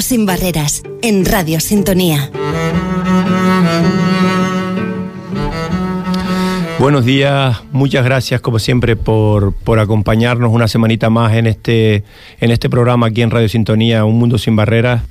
[0.00, 2.30] Sin barreras, en Radio Sintonía.
[6.78, 12.04] Buenos días, muchas gracias como siempre por, por, acompañarnos una semanita más en este,
[12.40, 15.02] en este programa aquí en Radio Sintonía, Un Mundo Sin Barreras.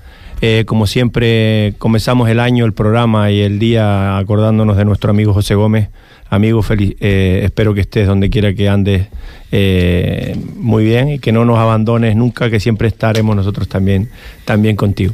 [0.42, 5.34] Eh, como siempre, comenzamos el año, el programa y el día acordándonos de nuestro amigo
[5.34, 5.90] José Gómez.
[6.30, 9.08] Amigo, feliz, eh, espero que estés donde quiera que andes
[9.52, 14.10] eh, muy bien y que no nos abandones nunca, que siempre estaremos nosotros también,
[14.46, 15.14] también contigo.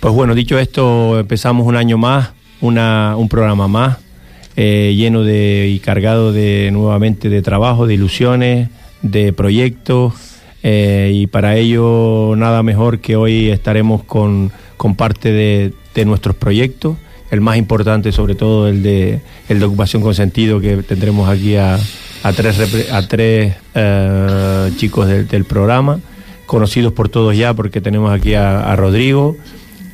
[0.00, 3.98] Pues bueno, dicho esto, empezamos un año más, una, un programa más,
[4.56, 8.68] lleno de y cargado de nuevamente de trabajo, de ilusiones,
[9.02, 10.14] de proyectos
[10.66, 16.36] eh, y para ello nada mejor que hoy estaremos con, con parte de, de, nuestros
[16.36, 16.96] proyectos,
[17.34, 21.56] el más importante sobre todo el de, el de ocupación con sentido que tendremos aquí
[21.56, 21.78] a,
[22.22, 26.00] a tres, a tres eh, chicos del, del, programa,
[26.46, 29.36] conocidos por todos ya porque tenemos aquí a, a Rodrigo.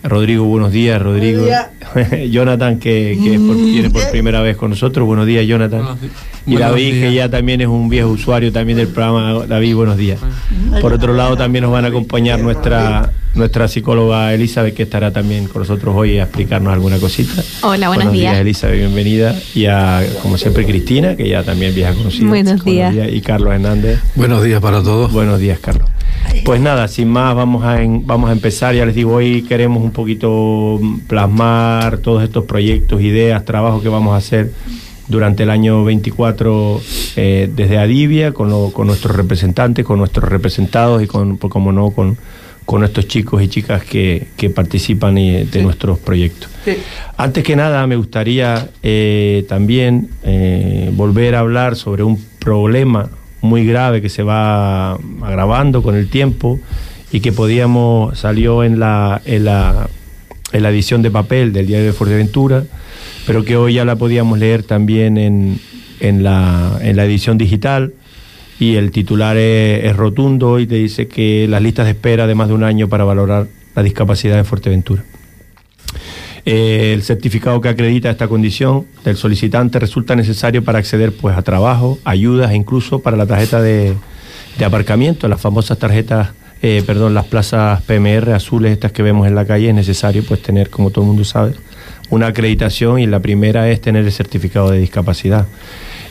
[0.02, 1.42] Rodrigo, buenos días, Rodrigo.
[1.42, 2.30] Buenos días.
[2.30, 5.06] Jonathan, que, que por, viene por primera vez con nosotros.
[5.06, 5.80] Buenos días, Jonathan.
[5.80, 6.12] Buenos días.
[6.46, 9.44] Y David, que ya también es un viejo usuario también del programa.
[9.46, 10.18] David, buenos días.
[10.80, 15.46] Por otro lado, también nos van a acompañar nuestra nuestra psicóloga Elizabeth, que estará también
[15.46, 17.42] con nosotros hoy a explicarnos alguna cosita.
[17.62, 18.32] Hola, buenos, buenos días.
[18.32, 18.40] días.
[18.40, 19.34] Elizabeth, bienvenida.
[19.54, 22.28] Y a, como siempre, Cristina, que ya también vieja conocida.
[22.28, 22.94] Buenos días.
[22.94, 23.08] días.
[23.12, 24.00] Y Carlos Hernández.
[24.14, 25.12] Buenos días para todos.
[25.12, 25.88] Buenos días, Carlos.
[26.44, 28.74] Pues nada, sin más, vamos a, en, vamos a empezar.
[28.74, 34.14] Ya les digo, hoy queremos un poquito plasmar todos estos proyectos, ideas, trabajos que vamos
[34.14, 34.52] a hacer
[35.08, 36.80] durante el año 24
[37.16, 41.72] eh, desde Adivia, con, lo, con, nuestros representantes, con nuestros representados y con, pues, como
[41.72, 42.16] no, con,
[42.70, 45.60] con estos chicos y chicas que, que participan de sí.
[45.60, 46.48] nuestros proyectos.
[46.64, 46.76] Sí.
[47.16, 53.10] Antes que nada, me gustaría eh, también eh, volver a hablar sobre un problema
[53.40, 56.60] muy grave que se va agravando con el tiempo
[57.10, 59.90] y que podíamos, salió en la, en la,
[60.52, 62.62] en la edición de papel del diario de Fuerteventura,
[63.26, 65.58] pero que hoy ya la podíamos leer también en,
[65.98, 67.94] en, la, en la edición digital
[68.60, 72.48] y el titular es, rotundo y te dice que las listas de espera de más
[72.48, 75.02] de un año para valorar la discapacidad en Fuerteventura.
[76.44, 81.42] Eh, el certificado que acredita esta condición del solicitante resulta necesario para acceder pues, a
[81.42, 83.94] trabajo, ayudas e incluso para la tarjeta de,
[84.58, 89.34] de aparcamiento, las famosas tarjetas, eh, perdón, las plazas PMR azules, estas que vemos en
[89.34, 91.54] la calle, es necesario pues tener, como todo el mundo sabe,
[92.10, 95.46] una acreditación y la primera es tener el certificado de discapacidad.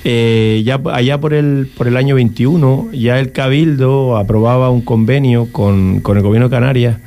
[0.03, 5.51] Eh, ya allá por el, por el año 21, ya el Cabildo aprobaba un convenio
[5.51, 6.97] con, con el Gobierno de Canarias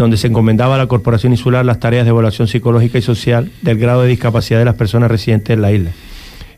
[0.00, 3.78] donde se encomendaba a la Corporación Insular las tareas de evaluación psicológica y social del
[3.78, 5.90] grado de discapacidad de las personas residentes en la isla.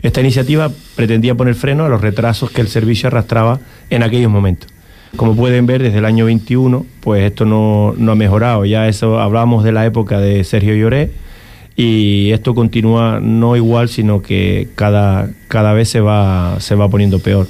[0.01, 3.59] Esta iniciativa pretendía poner freno a los retrasos que el servicio arrastraba
[3.91, 4.71] en aquellos momentos.
[5.17, 8.65] Como pueden ver, desde el año 21, pues esto no, no ha mejorado.
[8.65, 11.11] Ya eso hablamos de la época de Sergio Lloré,
[11.77, 17.19] y esto continúa no igual, sino que cada, cada vez se va, se va poniendo
[17.19, 17.49] peor.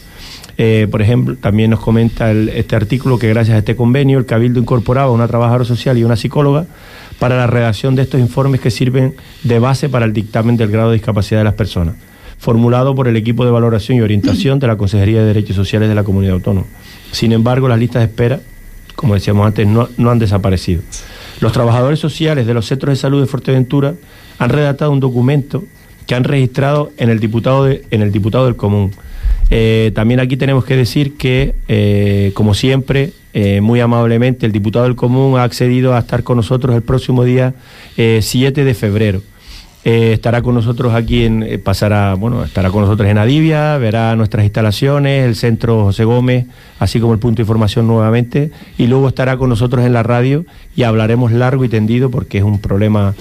[0.59, 4.27] Eh, por ejemplo, también nos comenta el, este artículo que gracias a este convenio el
[4.27, 6.67] Cabildo incorporaba una trabajadora social y una psicóloga
[7.19, 10.91] para la redacción de estos informes que sirven de base para el dictamen del grado
[10.91, 11.97] de discapacidad de las personas,
[12.39, 15.95] formulado por el equipo de valoración y orientación de la Consejería de Derechos Sociales de
[15.95, 16.67] la Comunidad Autónoma.
[17.13, 18.41] Sin embargo, las listas de espera,
[18.95, 20.83] como decíamos antes, no, no han desaparecido.
[21.43, 23.95] Los trabajadores sociales de los centros de salud de Fuerteventura
[24.39, 25.65] han redactado un documento
[26.07, 28.93] que han registrado en el diputado, del Común.
[29.51, 34.85] Eh, también aquí tenemos que decir que, eh, como siempre, eh, muy amablemente, el diputado
[34.85, 37.55] del Común ha accedido a estar con nosotros el próximo día
[37.97, 39.21] 7 de febrero.
[39.85, 45.27] Estará con nosotros aquí, en, pasará, bueno, estará con nosotros en Adivia, verá nuestras instalaciones,
[45.27, 46.47] el centro José Gómez,
[46.79, 50.45] así como el punto de información nuevamente, y luego estará con nosotros en la radio
[50.77, 53.15] y hablaremos largo y tendido porque es un problema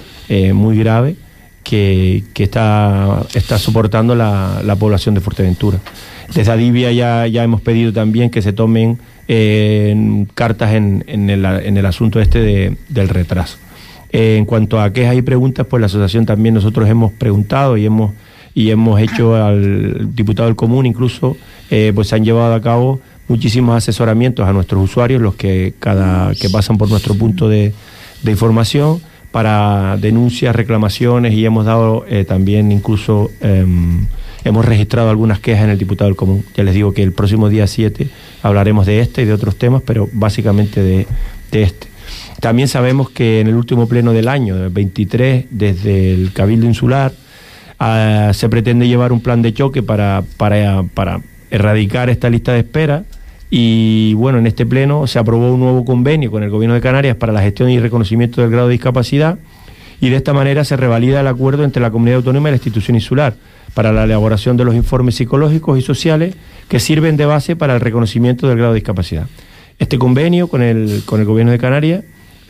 [0.53, 1.15] muy grave
[1.63, 5.79] que, que está, está, soportando la, la, población de Fuerteventura.
[6.33, 11.45] Desde Adivia ya, ya hemos pedido también que se tomen eh, cartas en, en, el,
[11.45, 13.57] en, el, asunto este de, del retraso.
[14.11, 17.85] Eh, en cuanto a quejas y preguntas, pues la asociación también nosotros hemos preguntado y
[17.85, 18.11] hemos,
[18.53, 21.37] y hemos hecho al diputado del común incluso,
[21.69, 22.99] eh, pues se han llevado a cabo
[23.29, 27.73] muchísimos asesoramientos a nuestros usuarios, los que, cada, que pasan por nuestro punto de,
[28.25, 28.99] información
[29.31, 33.65] para denuncias, reclamaciones y hemos dado eh, también incluso, eh,
[34.43, 36.43] hemos registrado algunas quejas en el diputado del común.
[36.55, 38.09] Ya les digo que el próximo día 7
[38.43, 41.07] hablaremos de este y de otros temas, pero básicamente de,
[41.51, 41.90] de este.
[42.41, 47.13] También sabemos que en el último pleno del año, el 23, desde el Cabildo Insular,
[47.79, 51.21] uh, se pretende llevar un plan de choque para, para, para
[51.51, 53.03] erradicar esta lista de espera
[53.51, 57.15] Y bueno, en este pleno se aprobó un nuevo convenio con el Gobierno de Canarias
[57.15, 59.37] para la gestión y reconocimiento del grado de discapacidad
[59.99, 62.95] y de esta manera se revalida el acuerdo entre la comunidad autónoma y la institución
[62.95, 63.35] insular
[63.75, 66.33] para la elaboración de los informes psicológicos y sociales
[66.67, 69.27] que sirven de base para el reconocimiento del grado de discapacidad.
[69.77, 72.03] Este convenio con el, con el Gobierno de Canarias,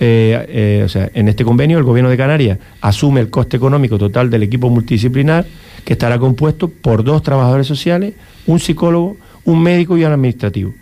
[0.04, 4.00] eh, eh, o sea, en este convenio el Gobierno de Canarias asume el coste económico
[4.00, 5.46] total del equipo multidisciplinar
[5.86, 8.16] que estará compuesto por dos trabajadores sociales,
[8.48, 10.74] un psicólogo, un médico y un administrativo.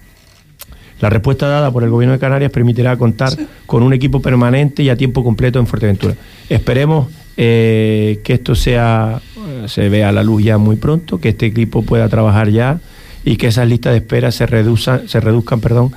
[1.02, 3.34] La respuesta dada por el Gobierno de Canarias permitirá contar
[3.66, 6.16] con un equipo permanente y a tiempo completo en Fuerteventura.
[6.48, 9.22] Esperemos eh, que esto sea
[9.68, 12.80] se vea a la luz ya muy pronto, que este equipo pueda trabajar ya
[13.26, 15.92] y que esas listas de espera se reduzcan, se reduzcan perdón,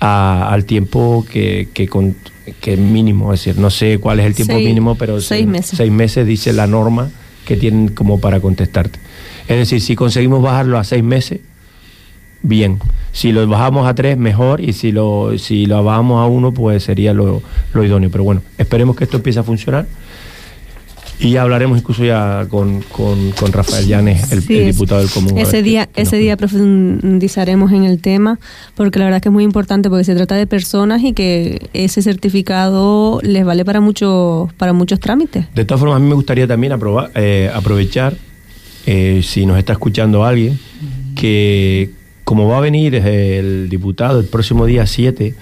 [0.00, 2.16] al tiempo que, que, con,
[2.60, 5.76] que mínimo, es decir, no sé cuál es el tiempo mínimo, pero seis, meses.
[5.76, 7.10] seis meses dice la norma
[7.46, 8.98] que tienen como para contestarte.
[9.48, 11.40] Es decir, si conseguimos bajarlo a seis meses,
[12.42, 12.78] bien.
[13.12, 14.60] Si lo bajamos a tres, mejor.
[14.60, 17.42] Y si lo, si lo bajamos a uno, pues sería lo,
[17.72, 18.10] lo idóneo.
[18.10, 19.86] Pero bueno, esperemos que esto empiece a funcionar.
[21.18, 25.38] Y ya hablaremos incluso ya con, con, Rafael Llanes, el, diputado del Común.
[25.38, 28.38] Ese día, ese día profundizaremos en el tema,
[28.74, 32.02] porque la verdad que es muy importante, porque se trata de personas y que ese
[32.02, 35.46] certificado les vale para, muchos para muchos trámites.
[35.54, 38.16] De todas formas, a mí me gustaría también aprobar, eh, aprovechar,
[38.86, 40.58] eh, si nos está escuchando alguien,
[41.14, 41.90] que
[42.24, 45.34] como va a venir el diputado el próximo día 7,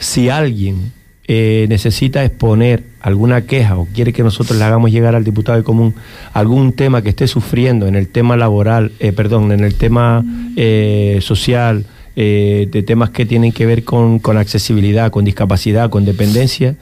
[0.00, 0.92] si alguien
[1.34, 5.64] eh, necesita exponer alguna queja o quiere que nosotros le hagamos llegar al diputado de
[5.64, 5.94] común
[6.34, 10.22] algún tema que esté sufriendo en el tema laboral, eh, perdón, en el tema
[10.56, 16.76] eh, social, de temas que tienen que ver con, con accesibilidad, con discapacidad, con dependencia,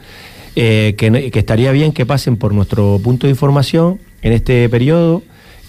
[0.56, 5.22] que, que estaría bien que pasen por nuestro punto de información en este periodo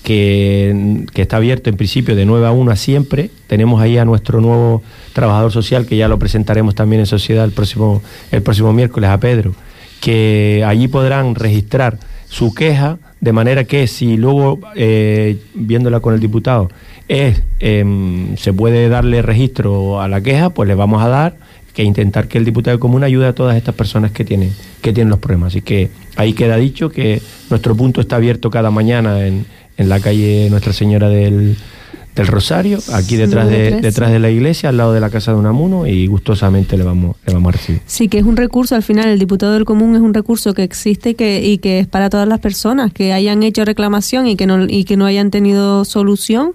[0.03, 3.29] que, está abierto en principio de 9 a 1 a siempre.
[3.47, 4.81] Tenemos ahí a nuestro nuevo
[5.13, 8.01] trabajador social, que ya lo presentaremos también en sociedad el próximo,
[8.31, 9.53] el próximo miércoles a Pedro,
[9.99, 16.19] que allí podrán registrar su queja, de manera que si luego, eh, viéndola con el
[16.19, 16.69] diputado,
[17.07, 21.35] es, em, se puede darle registro a la queja, pues le vamos a dar
[21.73, 25.09] que intentar que el diputado común ayude a todas estas personas que tienen, que tienen
[25.09, 25.47] los problemas.
[25.47, 29.45] Así que ahí queda dicho que nuestro punto está abierto cada mañana en,
[29.81, 31.57] en la calle Nuestra Señora del,
[32.15, 35.37] del Rosario, aquí detrás de, detrás de la iglesia, al lado de la casa de
[35.37, 37.81] Unamuno, y gustosamente le vamos, le vamos a recibir.
[37.85, 40.63] Sí, que es un recurso, al final el diputado del común es un recurso que
[40.63, 44.45] existe que, y que es para todas las personas que hayan hecho reclamación y que
[44.45, 46.51] no, y que no hayan tenido solución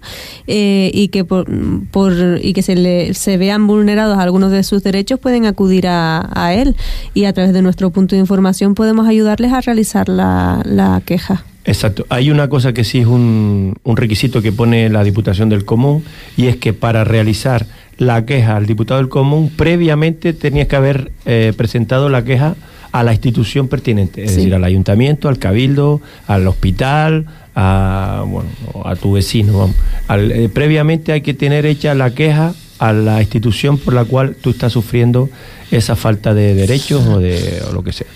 [0.47, 1.47] eh, y que por,
[1.91, 2.13] por,
[2.43, 6.53] y que se, le, se vean vulnerados algunos de sus derechos pueden acudir a, a
[6.53, 6.77] él
[7.15, 11.45] y a través de nuestro punto de información podemos ayudarles a realizar la, la queja.
[11.67, 12.07] Exacto.
[12.09, 16.05] Hay una cosa que sí es un, requisito que pone la Diputación del Común
[16.37, 17.67] y es que para realizar
[17.99, 22.55] la queja al diputado del Común, previamente tenías que haber eh, presentado la queja
[22.93, 28.49] a la institución pertinente, es decir, al ayuntamiento, al cabildo, al hospital, a, bueno,
[28.85, 29.75] a tu vecino.
[30.09, 34.51] Eh, previamente hay que tener hecha la queja a la institución por la cual tú
[34.51, 35.29] estás sufriendo
[35.71, 38.07] esa falta de derechos o de o lo que sea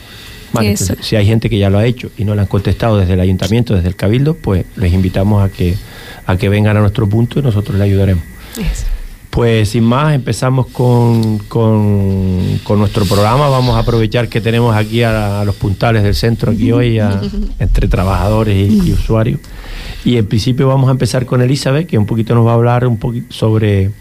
[1.01, 3.21] si hay gente que ya lo ha hecho y no le han contestado desde el
[3.21, 5.77] ayuntamiento, desde el cabildo, pues les invitamos a que,
[6.27, 8.25] a que vengan a nuestro punto y nosotros le ayudaremos.
[9.31, 13.49] Pues sin más, empezamos con, con, nuestro programa.
[13.49, 16.99] Vamos a aprovechar que tenemos aquí a, los puntales del centro, aquí hoy,
[17.61, 19.39] entre trabajadores y, usuarios.
[20.05, 22.87] Y en principio vamos a empezar con Elizabeth, que un poquito nos va a hablar
[22.89, 23.93] un poquito sobre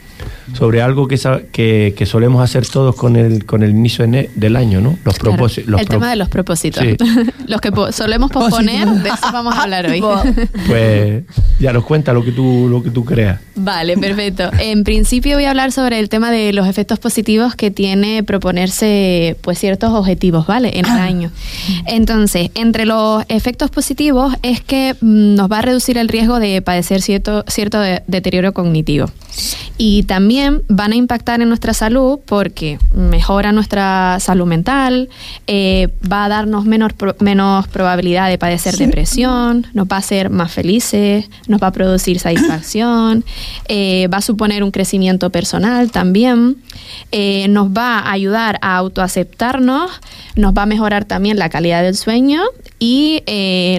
[0.53, 1.17] sobre algo que,
[1.51, 4.97] que, que, solemos hacer todos con el, con el inicio del año, ¿no?
[5.03, 5.79] Los propósitos.
[5.79, 6.83] El tema de los propósitos.
[7.47, 10.03] los que solemos posponer, de eso vamos a hablar hoy.
[10.67, 11.23] Pues
[11.59, 13.39] ya nos cuenta lo que tú, lo que tú creas.
[13.55, 14.49] Vale, perfecto.
[14.59, 19.35] En principio voy a hablar sobre el tema de los efectos positivos que tiene proponerse
[19.41, 20.77] pues ciertos objetivos, ¿vale?
[20.77, 21.03] En el ah.
[21.03, 21.31] año.
[21.85, 26.61] Entonces, entre los efectos positivos es que mm, nos va a reducir el riesgo de
[26.61, 29.11] padecer cierto, cierto deterioro cognitivo.
[29.77, 35.07] Y también van a impactar en nuestra salud porque mejora nuestra salud mental,
[35.45, 40.51] eh, va a darnos menos, menos probabilidad de padecer depresión, nos va a hacer más
[40.51, 43.23] felices, nos va a producir satisfacción,
[43.67, 46.55] eh, va a suponer un crecimiento personal también,
[47.11, 49.91] eh, nos va a ayudar a autoaceptarnos,
[50.35, 52.41] nos va a mejorar también la calidad del sueño
[52.79, 53.21] y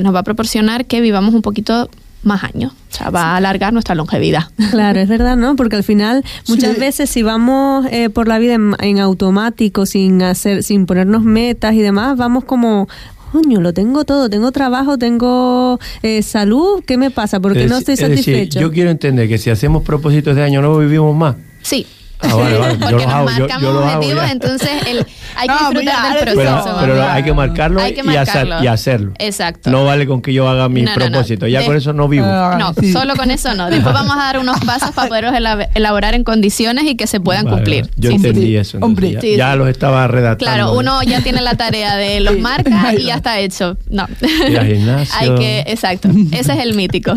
[0.00, 1.90] nos va a proporcionar que vivamos un poquito
[2.22, 2.72] más años.
[2.72, 4.44] O sea, va a alargar nuestra longevidad.
[4.70, 5.56] Claro, es verdad, ¿no?
[5.56, 10.62] Porque al final, muchas veces, si vamos eh, por la vida en, automático, sin hacer,
[10.62, 12.88] sin ponernos metas y demás, vamos como,
[13.32, 17.40] coño, lo tengo todo, tengo trabajo, tengo eh, salud, ¿qué me pasa?
[17.40, 18.60] Porque no estoy satisfecho.
[18.60, 21.36] yo quiero entender que si hacemos propósitos de año nuevo vivimos más.
[21.62, 21.86] Sí,
[22.22, 22.74] Ah, vale, vale.
[22.78, 24.30] Yo Porque los nos hago, yo- marcamos yo los hago objetivos, ya.
[24.32, 26.76] entonces el- hay que No, disfrutar mira, del Pero, proceso.
[26.80, 28.64] pero hay que marcarlo, Hay que y, hacer- marcarlo.
[28.64, 29.12] y hacerlo.
[29.18, 29.70] Exacto.
[29.70, 31.10] No vale con que yo haga mis No, no, no.
[31.12, 31.50] propósitos.
[31.50, 32.26] Ya De- con eso no vivo.
[32.28, 32.92] Ah, No, sí.
[32.92, 33.70] solo con eso no.
[33.70, 37.20] Después vamos a dar unos pasos para poderlos elab- elaborar en condiciones y que se
[37.20, 37.82] puedan Vale, cumplir.
[37.84, 37.94] vale.
[37.96, 38.56] Yo Sí, entendí sí.
[38.56, 38.78] eso.
[38.80, 39.12] Hombre.
[39.12, 39.58] ya, Sí, ya sí.
[39.58, 40.44] los estaba redactando.
[40.54, 42.40] Claro, uno ya tiene la tarea de los Sí.
[42.40, 43.78] marca y ya está hecho.
[43.88, 44.06] No.
[45.18, 46.08] Hay que, exacto.
[46.32, 47.14] Ese es el mítico.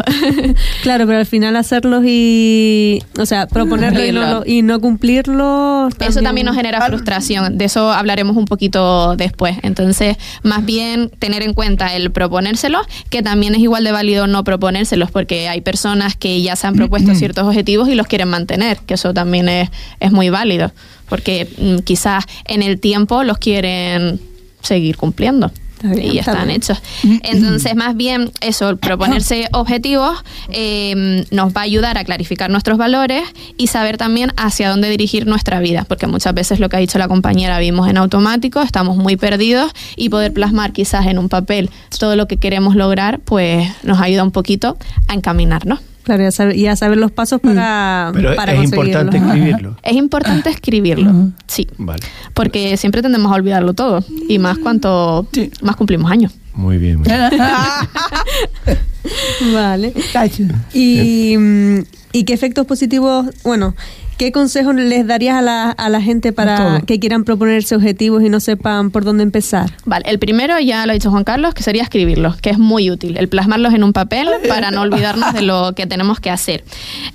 [0.83, 5.89] Claro, pero al final hacerlos y, o sea, proponerlo y no, y no cumplirlo.
[5.99, 7.57] Eso también nos genera frustración.
[7.57, 9.57] De eso hablaremos un poquito después.
[9.63, 14.43] Entonces, más bien tener en cuenta el proponérselos, que también es igual de válido no
[14.43, 18.77] proponérselos, porque hay personas que ya se han propuesto ciertos objetivos y los quieren mantener,
[18.85, 19.69] que eso también es,
[19.99, 20.71] es muy válido,
[21.09, 24.19] porque mm, quizás en el tiempo los quieren
[24.61, 25.51] seguir cumpliendo.
[25.83, 26.57] Bien, y está están bien.
[26.57, 26.81] hechos.
[27.23, 33.23] Entonces, más bien, eso, proponerse objetivos eh, nos va a ayudar a clarificar nuestros valores
[33.57, 36.97] y saber también hacia dónde dirigir nuestra vida, porque muchas veces lo que ha dicho
[36.97, 41.69] la compañera vimos en automático, estamos muy perdidos y poder plasmar quizás en un papel
[41.99, 45.79] todo lo que queremos lograr, pues nos ayuda un poquito a encaminarnos.
[46.03, 48.85] Claro, ya saber, ya saber los pasos para, Pero para es conseguirlo.
[48.91, 49.77] importante escribirlo.
[49.83, 52.03] Es importante escribirlo, sí, Vale.
[52.33, 55.51] porque siempre tendemos a olvidarlo todo y más cuanto Sí.
[55.61, 56.33] más cumplimos años.
[56.53, 56.99] Muy bien.
[56.99, 57.29] muy bien.
[59.53, 59.93] Vale.
[60.11, 60.43] Cacho.
[60.73, 61.79] Y, mm,
[62.13, 63.75] ¿Y qué efectos positivos, bueno,
[64.17, 66.85] qué consejos les darías a la, a la gente para Todo.
[66.85, 69.71] que quieran proponerse objetivos y no sepan por dónde empezar?
[69.85, 72.91] Vale, el primero ya lo ha dicho Juan Carlos, que sería escribirlos, que es muy
[72.91, 76.63] útil, el plasmarlos en un papel para no olvidarnos de lo que tenemos que hacer.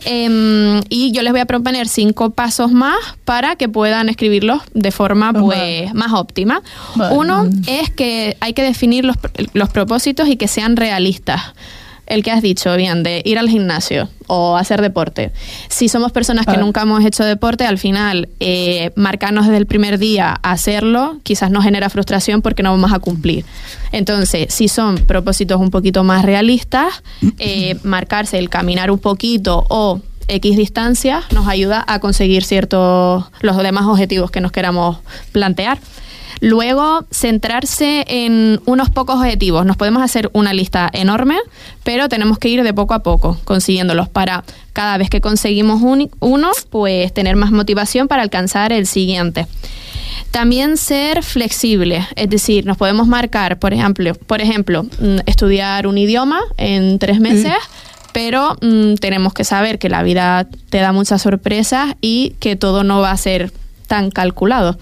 [0.04, 4.90] Em, y yo les voy a proponer cinco pasos más para que puedan escribirlos de
[4.90, 6.62] forma pues más óptima.
[6.94, 7.14] Vale.
[7.14, 9.16] Uno es que hay que definir los,
[9.52, 11.42] los propósitos y que sean realistas.
[12.08, 15.30] El que has dicho, bien, de ir al gimnasio o hacer deporte.
[15.68, 16.56] Si somos personas que Ah.
[16.60, 21.50] nunca hemos hecho deporte, al final eh, marcarnos desde el primer día a hacerlo quizás
[21.50, 23.44] nos genera frustración porque no vamos a cumplir.
[23.92, 27.02] Entonces, si son propósitos un poquito más realistas,
[27.38, 33.56] eh, marcarse el caminar un poquito o X distancia nos ayuda a conseguir ciertos, los
[33.56, 34.98] demás objetivos que nos queramos
[35.32, 35.78] plantear.
[36.40, 39.66] Luego, centrarse en unos pocos objetivos.
[39.66, 41.36] Nos podemos hacer una lista enorme,
[41.84, 46.10] pero tenemos que ir de poco a poco consiguiéndolos para cada vez que conseguimos un-
[46.20, 49.46] uno, pues tener más motivación para alcanzar el siguiente.
[50.30, 55.96] También ser flexible, es decir, nos podemos marcar, por ejemplo, por ejemplo, mm, estudiar un
[55.96, 57.54] idioma en tres meses,
[58.12, 62.84] pero mm, tenemos que saber que la vida te da muchas sorpresas y que todo
[62.84, 63.52] no va a ser
[63.86, 64.78] tan calculado.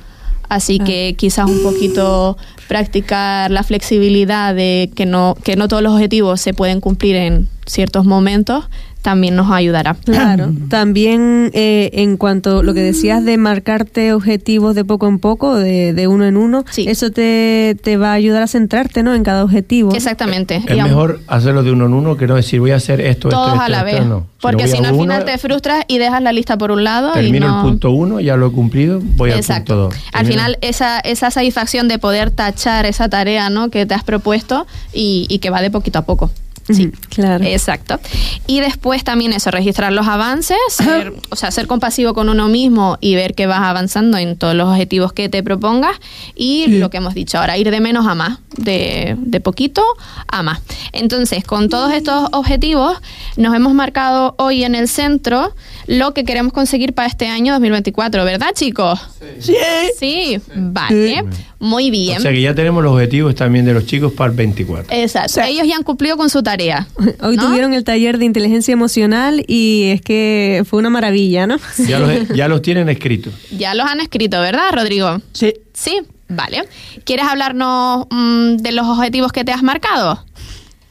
[0.48, 2.36] Así que quizás un poquito
[2.68, 7.48] practicar la flexibilidad de que no, que no todos los objetivos se pueden cumplir en
[7.66, 8.68] ciertos momentos
[9.02, 9.94] también nos ayudará.
[10.04, 10.50] Claro.
[10.68, 15.54] También eh, en cuanto a lo que decías de marcarte objetivos de poco en poco,
[15.54, 16.86] de, de uno en uno, Sí.
[16.88, 19.14] eso te, te va a ayudar a centrarte ¿no?
[19.14, 19.94] en cada objetivo.
[19.94, 20.56] Exactamente.
[20.56, 23.28] Es Y mejor hacerlo de uno en uno que no decir voy a hacer esto,
[23.28, 24.06] esto, todos esto, a la esto, vez.
[24.06, 24.26] no.
[24.40, 27.14] Porque si no, al final te frustras y dejas la lista por un lado y
[27.14, 27.60] Termino no...
[27.60, 29.74] el punto uno, ya lo he cumplido, voy al Exacto.
[29.74, 29.94] punto dos.
[30.12, 33.70] Al final, esa, esa satisfacción de poder tachar esa tarea ¿no?
[33.70, 36.30] que te has propuesto y, y que va de poquito a poco.
[36.68, 37.44] Sí, claro.
[37.44, 38.00] Exacto.
[38.46, 42.98] Y después también eso, registrar los avances, ser- o sea, ser compasivo con uno mismo
[43.00, 45.96] y ver que vas avanzando en todos los objetivos que te propongas
[46.34, 49.82] y lo que hemos dicho ahora, ir de menos a más, de, de poquito
[50.28, 50.60] a más.
[50.92, 52.98] Entonces, con todos estos objetivos,
[53.36, 55.54] nos hemos marcado hoy en el centro
[55.86, 58.98] lo que queremos conseguir para este año 2024, ¿verdad, chicos?
[59.40, 59.54] Sí.
[59.98, 61.24] Sí, vale.
[61.58, 62.18] Muy bien.
[62.18, 64.94] O sea que ya tenemos los objetivos también de los chicos para el 24.
[64.94, 65.40] Exacto.
[65.40, 66.86] Ellos ya han cumplido con su tarea.
[67.22, 67.46] Hoy ¿no?
[67.46, 71.56] tuvieron el taller de inteligencia emocional y es que fue una maravilla, ¿no?
[71.86, 73.32] Ya los, ya los tienen escritos.
[73.56, 75.20] Ya los han escrito, ¿verdad, Rodrigo?
[75.32, 75.54] Sí.
[75.72, 76.64] Sí, vale.
[77.04, 80.24] ¿Quieres hablarnos mm, de los objetivos que te has marcado?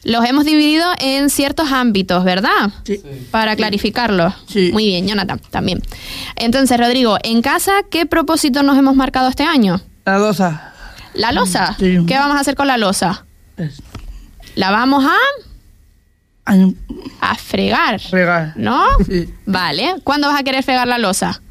[0.03, 2.71] Los hemos dividido en ciertos ámbitos, ¿verdad?
[2.83, 3.01] Sí.
[3.31, 4.33] Para clarificarlos.
[4.47, 4.69] Sí.
[4.71, 5.81] Muy bien, Jonathan, también.
[6.35, 9.81] Entonces, Rodrigo, en casa, ¿qué propósito nos hemos marcado este año?
[10.05, 10.73] La dosa.
[11.13, 11.75] ¿La losa?
[11.79, 11.97] Sí.
[12.07, 13.25] ¿Qué vamos a hacer con la losa?
[14.55, 15.15] La vamos a,
[16.45, 16.75] Ay,
[17.21, 18.53] a fregar, Regar.
[18.55, 18.85] ¿no?
[19.07, 19.33] Sí.
[19.45, 19.95] Vale.
[20.03, 21.41] ¿Cuándo vas a querer fregar la losa?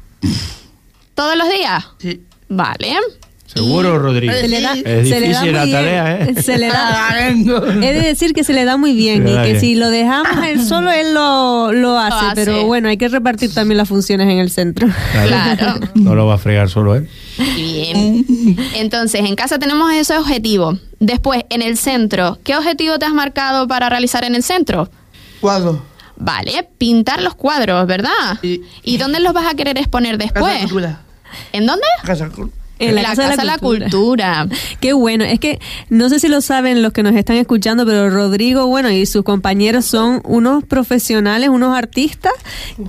[1.15, 1.85] ¿Todos los días?
[1.99, 2.25] Sí.
[2.47, 2.95] Vale.
[3.45, 4.33] ¿Seguro, Rodrigo?
[4.33, 5.75] Se le da, Es se le da difícil la bien.
[5.77, 6.35] tarea, ¿eh?
[6.43, 7.09] Se le da.
[7.31, 9.59] He de decir que se le da muy bien y que bien.
[9.61, 12.25] si lo dejamos a él solo, él lo, lo hace.
[12.25, 12.35] hace.
[12.45, 14.87] Pero bueno, hay que repartir también las funciones en el centro.
[15.11, 15.79] Claro.
[15.93, 17.07] No lo va a fregar solo él.
[17.55, 18.25] Bien.
[18.75, 20.77] Entonces, en casa tenemos ese objetivo.
[20.99, 24.89] Después, en el centro, ¿qué objetivo te has marcado para realizar en el centro?
[25.39, 25.81] Cuatro.
[26.17, 28.09] Vale, pintar los cuadros, ¿verdad?
[28.41, 28.63] Sí.
[28.83, 30.57] ¿Y dónde los vas a querer exponer Casa después?
[30.61, 31.01] Cultura.
[31.53, 31.85] ¿En dónde?
[32.03, 32.64] Casa Cultura.
[32.79, 34.47] En la, Casa, de la Cultura.
[34.79, 35.23] Qué bueno.
[35.23, 38.91] Es que no sé si lo saben los que nos están escuchando, pero Rodrigo, bueno,
[38.91, 42.33] y sus compañeros son unos profesionales, unos artistas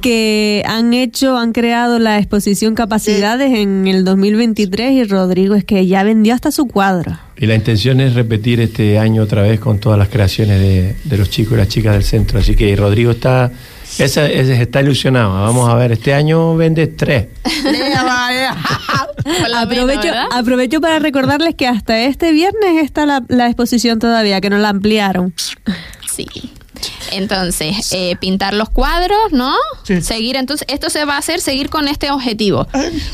[0.01, 5.87] que han hecho, han creado la exposición Capacidades en el 2023 y Rodrigo es que
[5.87, 7.19] ya vendió hasta su cuadro.
[7.37, 11.19] Y la intención es repetir este año otra vez con todas las creaciones de, de
[11.19, 12.39] los chicos y las chicas del centro.
[12.39, 13.51] Así que Rodrigo está,
[13.99, 15.33] ese, ese está ilusionado.
[15.33, 17.29] Vamos a ver, este año vende tres.
[19.25, 19.57] Por lo
[20.33, 24.69] Aprovecho, para recordarles que hasta este viernes está la, la exposición todavía, que no la
[24.71, 25.35] ampliaron.
[26.15, 26.27] Sí.
[27.13, 29.55] Entonces, eh, pintar los cuadros, ¿no?
[29.85, 30.03] Sí.
[30.03, 32.67] Seguir, entonces, esto se va a hacer, seguir con este objetivo.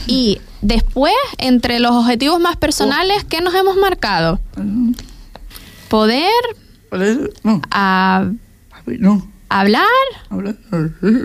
[0.06, 4.40] Y después, entre los objetivos más personales, ¿qué nos hemos marcado?
[5.88, 6.30] Poder
[6.90, 7.60] Por eso, No,
[8.86, 9.31] no.
[9.60, 9.84] Hablar,
[10.30, 10.54] Habla.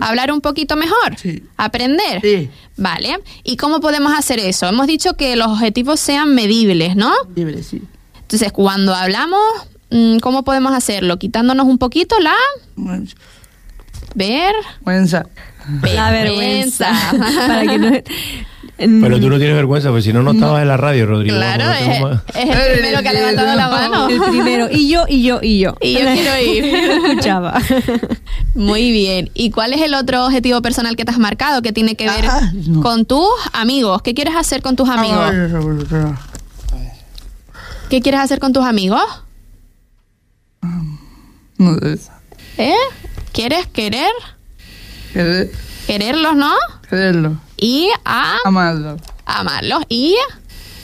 [0.00, 1.42] hablar un poquito mejor, Sí.
[1.56, 2.20] aprender.
[2.22, 2.50] Sí.
[2.76, 3.18] Vale.
[3.44, 4.66] ¿Y cómo podemos hacer eso?
[4.66, 7.12] Hemos dicho que los objetivos sean medibles, ¿no?
[7.34, 7.82] Libre, sí.
[8.20, 9.40] Entonces, cuando hablamos,
[9.90, 11.18] mm, ¿cómo podemos hacerlo?
[11.18, 12.34] Quitándonos un poquito la
[14.14, 14.54] ver,
[14.84, 15.26] Vergüenza.
[15.82, 16.90] La vergüenza.
[17.46, 17.90] para que no,
[18.78, 21.34] Pero tú no tienes vergüenza, porque si no, no estabas en la radio, Rodrigo.
[21.34, 24.08] Claro, Vamos, es, no más- es el primero que ha levantado la mano.
[24.08, 24.68] El primero.
[24.70, 25.74] Y yo, y yo, y yo.
[25.80, 26.64] Y yo quiero ir.
[27.08, 27.60] Escuchaba.
[28.54, 29.30] Muy bien.
[29.34, 32.24] ¿Y cuál es el otro objetivo personal que te has marcado que tiene que ver
[32.68, 32.80] no.
[32.80, 34.00] con tus amigos?
[34.02, 35.32] ¿Qué quieres hacer con tus amigos?
[37.90, 39.02] ¿Qué quieres hacer con tus amigos?
[41.58, 41.98] No sé.
[42.58, 42.74] ¿Eh?
[43.32, 44.12] ¿Quieres querer?
[45.12, 45.50] Querer,
[45.86, 46.52] Quererlos, ¿no?
[46.88, 47.38] quererlo.
[47.60, 48.96] Y a Amarlo.
[49.26, 49.82] amarlos.
[49.88, 50.16] Y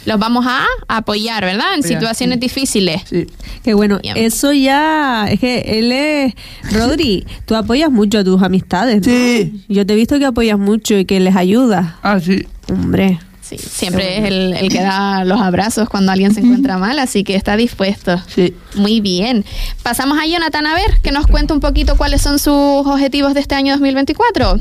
[0.06, 1.74] los vamos a apoyar, ¿verdad?
[1.74, 2.40] En Apoyar, situaciones sí.
[2.40, 3.02] difíciles.
[3.08, 3.26] Sí.
[3.62, 3.98] Qué bueno.
[4.02, 4.16] Bien.
[4.16, 5.26] Eso ya.
[5.30, 6.34] Es que él es.
[6.72, 8.98] Rodri, tú apoyas mucho a tus amistades.
[8.98, 9.04] ¿no?
[9.12, 9.64] Sí.
[9.68, 11.94] Yo te he visto que apoyas mucho y que les ayudas.
[12.02, 12.46] Ah, sí.
[12.70, 13.18] Hombre.
[13.46, 17.24] Sí, siempre es el, el que da los abrazos cuando alguien se encuentra mal, así
[17.24, 18.18] que está dispuesto.
[18.26, 18.54] Sí.
[18.74, 19.44] Muy bien.
[19.82, 22.52] Pasamos a Jonathan a ver que nos cuenta un poquito cuáles son sus
[22.86, 24.58] objetivos de este año 2024.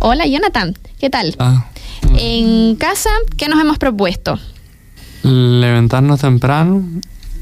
[0.00, 1.34] Hola Jonathan, ¿qué tal?
[1.38, 1.66] Ah,
[2.18, 4.38] En casa, ¿qué nos hemos propuesto?
[5.22, 6.82] levantarnos temprano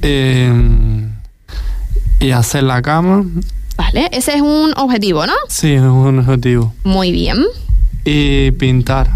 [0.03, 0.53] eh,
[2.21, 3.25] y hacer la cama.
[3.77, 5.33] Vale, ese es un objetivo, ¿no?
[5.49, 6.75] Sí, es un objetivo.
[6.85, 7.37] Muy bien.
[8.05, 9.09] Y pintar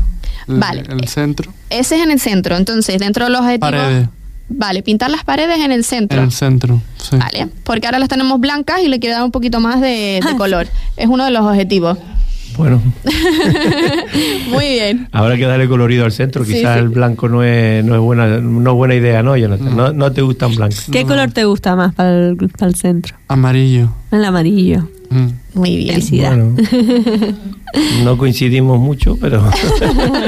[0.48, 0.82] el- Vale.
[0.88, 1.52] el centro.
[1.70, 3.70] Ese es en el centro, entonces dentro de los objetivos...
[3.70, 4.08] Paredes.
[4.54, 6.22] Vale, pintar las paredes en el En centro.
[6.22, 7.16] el centro, sí.
[7.16, 10.36] Vale, porque ahora las tenemos blancas y le quiere dar un poquito más de, de
[10.36, 10.66] color.
[10.98, 11.96] Es uno de los objetivos.
[12.58, 12.82] Bueno,
[14.50, 15.08] Muy bien.
[15.12, 16.44] habrá que darle colorido al centro.
[16.44, 16.80] Sí, Quizás sí.
[16.80, 19.74] el blanco no es, no es buena no buena idea, ¿no, Jonathan?
[19.74, 20.84] No, no te gustan blancos.
[20.90, 23.16] ¿Qué color te gusta más para el, para el centro?
[23.28, 23.88] Amarillo.
[24.10, 24.88] El amarillo.
[25.12, 25.28] Mm.
[25.54, 25.94] Muy bien.
[25.96, 26.30] Felicidad.
[26.30, 26.56] Bueno,
[28.04, 29.44] no coincidimos mucho, pero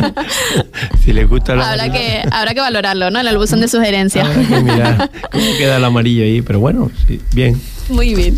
[1.05, 3.19] si les gusta la Habrá que, habrá que valorarlo, ¿no?
[3.19, 4.29] En el buzón de sugerencias.
[4.29, 7.59] habrá que mirar cómo queda el amarillo ahí, pero bueno, sí, bien.
[7.89, 8.37] Muy bien.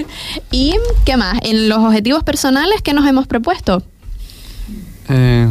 [0.50, 1.38] ¿Y qué más?
[1.42, 3.82] En los objetivos personales, ¿qué nos hemos propuesto?
[5.08, 5.48] Eh,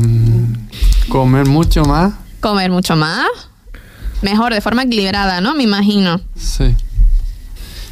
[1.08, 2.13] comer mucho más.
[2.41, 3.28] Comer mucho más.
[4.21, 5.56] Mejor, de forma equilibrada, ¿no?
[5.56, 6.19] Me imagino.
[6.36, 6.76] Sí.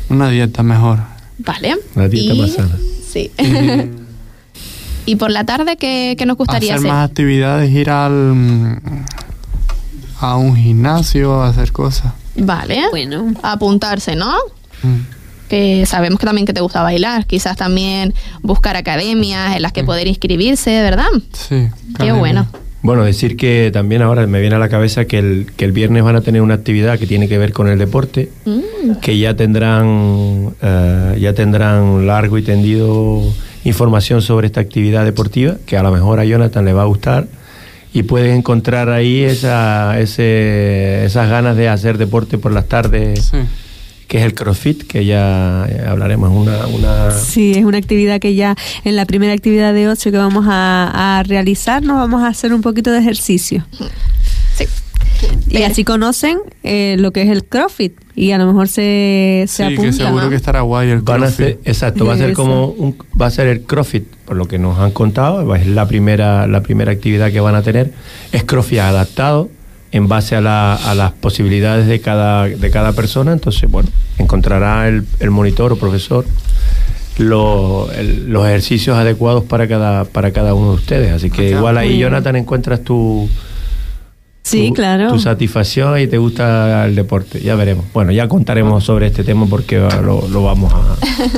[0.09, 1.12] Una dieta mejor.
[1.39, 1.75] Vale.
[1.95, 2.77] Una dieta Y- más sana.
[3.11, 3.31] Sí.
[5.05, 6.91] ¿Y por la tarde qué, qué nos gustaría hacer hacer?
[6.91, 8.79] más actividades, ir al
[10.21, 12.13] a un gimnasio, hacer cosas.
[12.35, 12.83] Vale.
[12.91, 13.33] Bueno.
[13.43, 14.33] Apuntarse, ¿no?
[14.81, 14.99] Mm.
[15.49, 19.83] que sabemos que también que te gusta bailar, quizás también buscar academias en las que
[19.83, 21.05] poder inscribirse, ¿verdad?
[21.33, 21.49] Sí.
[21.49, 22.19] Qué academia.
[22.19, 22.47] bueno.
[22.83, 26.03] Bueno, decir que también ahora me viene a la cabeza que el, que el viernes
[26.03, 29.35] van a tener una actividad que tiene que ver con el deporte, Mm, que ya
[29.35, 33.21] tendrán, eh, ya tendrán largo y tendido
[33.63, 37.27] información sobre esta actividad deportiva, que a lo mejor a Jonathan le va a gustar,
[37.93, 43.37] y pueden encontrar ahí esa, ese, esas ganas de hacer deporte por las tardes, Sí.
[44.13, 48.35] Que es el CrossFit, que ya eh, hablaremos, una, una, Sí, es una actividad que
[48.35, 52.27] ya en la primera actividad de ocio que vamos a, a realizar nos vamos a
[52.27, 53.65] hacer un poquito de ejercicio.
[54.55, 54.65] sí.
[55.49, 59.63] Y así conocen eh, lo que es el CrossFit y a lo mejor se, se
[59.63, 59.93] Sí, que apuntan.
[59.93, 60.29] seguro ¿no?
[60.29, 61.45] que estará guay el Van a CrossFit.
[61.45, 64.59] ser, exacto, va a ser como un, va a ser el CrossFit, por lo que
[64.59, 67.91] nos han contado, va- es la primera, la primera actividad que van a tener,
[68.31, 69.49] es CrossFit adaptado
[69.93, 74.87] en base a, la- a las posibilidades de cada, de cada persona, entonces bueno, encontrará
[74.89, 76.25] el, el monitor o profesor
[77.17, 81.11] lo- el- los ejercicios adecuados para cada, para cada uno de ustedes.
[81.13, 81.97] Así que Ah, igual ahí.
[81.99, 83.29] Jonathan, encuentras tu
[84.45, 85.09] Sí, tu, claro.
[85.09, 87.39] tu satisfacción y te gusta el deporte.
[87.39, 87.85] Ya veremos.
[87.93, 90.97] Bueno, ya contaremos sobre este tema porque lo, lo vamos a...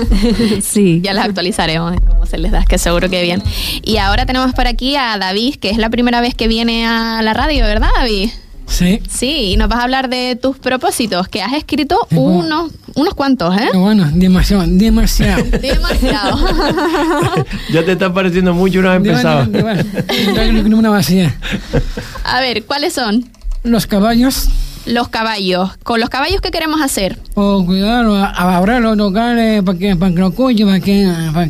[0.61, 1.01] sí.
[1.03, 3.43] Ya las actualizaremos de cómo se les da, que seguro que bien.
[3.83, 7.21] Y ahora tenemos por aquí a David, que es la primera vez que viene a
[7.21, 8.29] la radio, ¿verdad, David?
[8.67, 9.01] Sí.
[9.09, 13.55] Sí, y nos vas a hablar de tus propósitos, que has escrito unos, unos cuantos,
[13.55, 13.69] ¿eh?
[13.73, 15.43] Bueno, demasiado, demasiado.
[15.61, 16.37] Demasiado.
[17.71, 19.45] ya te está pareciendo mucho, no has empezado.
[19.45, 20.63] De bueno, de bueno.
[20.63, 21.35] Tengo una vacía.
[22.23, 23.29] a ver, ¿cuáles son?
[23.63, 24.49] Los caballos,
[24.85, 25.71] Los caballos.
[25.83, 27.19] ¿Con los caballos qué queremos hacer?
[27.35, 31.11] o cuidarlos, abrazarlos, tocarles para que, para que lo escuchen, para que.
[31.33, 31.49] Para,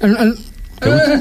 [0.00, 0.38] el- el-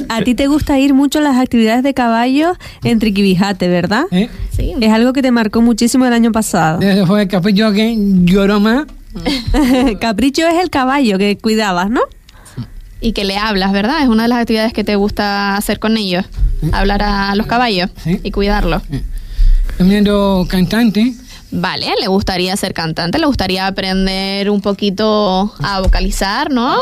[0.09, 4.03] A ti te gusta ir mucho a las actividades de caballos en Triquibijate, ¿verdad?
[4.11, 4.29] ¿eh?
[4.55, 4.73] Sí.
[4.79, 6.81] Es algo que te marcó muchísimo el año pasado.
[6.81, 8.85] Ese fue el capítulo que lloró más.
[9.99, 12.01] Capricho es el caballo que cuidabas, ¿no?
[12.99, 14.01] Y que le hablas, ¿verdad?
[14.03, 16.25] Es una de las actividades que te gusta hacer con ellos.
[16.71, 18.19] Hablar a los caballos Sí.
[18.23, 18.83] y cuidarlos.
[19.77, 20.07] También
[20.47, 21.13] cantante.
[21.53, 26.75] Vale, le gustaría ser cantante, le gustaría aprender un poquito a vocalizar, ¿no?